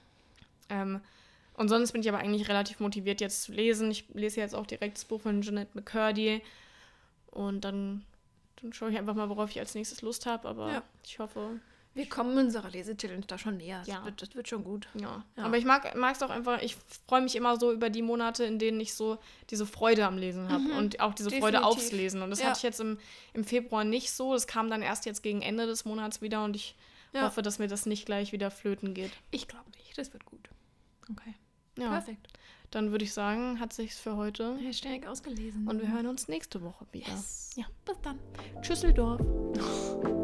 [0.69, 1.01] Ähm,
[1.55, 3.89] und sonst bin ich aber eigentlich relativ motiviert, jetzt zu lesen.
[3.89, 6.41] Ich lese jetzt auch direkt das Buch von Jeanette McCurdy.
[7.31, 8.05] Und dann,
[8.61, 10.47] dann schaue ich einfach mal, worauf ich als nächstes Lust habe.
[10.47, 10.83] Aber ja.
[11.03, 11.59] ich hoffe.
[11.95, 13.81] Wir kommen unserer Lese-Challenge da schon näher.
[13.85, 13.95] Ja.
[13.95, 14.87] Das wird, das wird schon gut.
[14.93, 15.23] Ja.
[15.35, 15.43] ja.
[15.43, 16.77] Aber ich mag es auch einfach, ich
[17.07, 19.17] freue mich immer so über die Monate, in denen ich so
[19.49, 20.77] diese Freude am Lesen habe mhm.
[20.77, 21.55] und auch diese Definitiv.
[21.55, 22.21] Freude aufs Lesen.
[22.21, 22.47] Und das ja.
[22.47, 22.99] hatte ich jetzt im,
[23.33, 24.33] im Februar nicht so.
[24.33, 26.75] Das kam dann erst jetzt gegen Ende des Monats wieder und ich
[27.15, 29.11] hoffe, dass mir das nicht gleich wieder flöten geht.
[29.31, 29.97] Ich glaube nicht.
[29.97, 30.49] Das wird gut.
[31.11, 31.33] Okay.
[31.77, 31.89] Ja.
[31.89, 32.27] Perfekt.
[32.71, 34.55] Dann würde ich sagen, hat sich's für heute.
[34.57, 35.67] Hashtag ausgelesen.
[35.67, 37.09] Und wir hören uns nächste Woche wieder.
[37.09, 37.51] Yes.
[37.55, 37.65] Ja.
[37.83, 38.19] Bis dann.
[38.61, 39.19] Tschüsseldorf.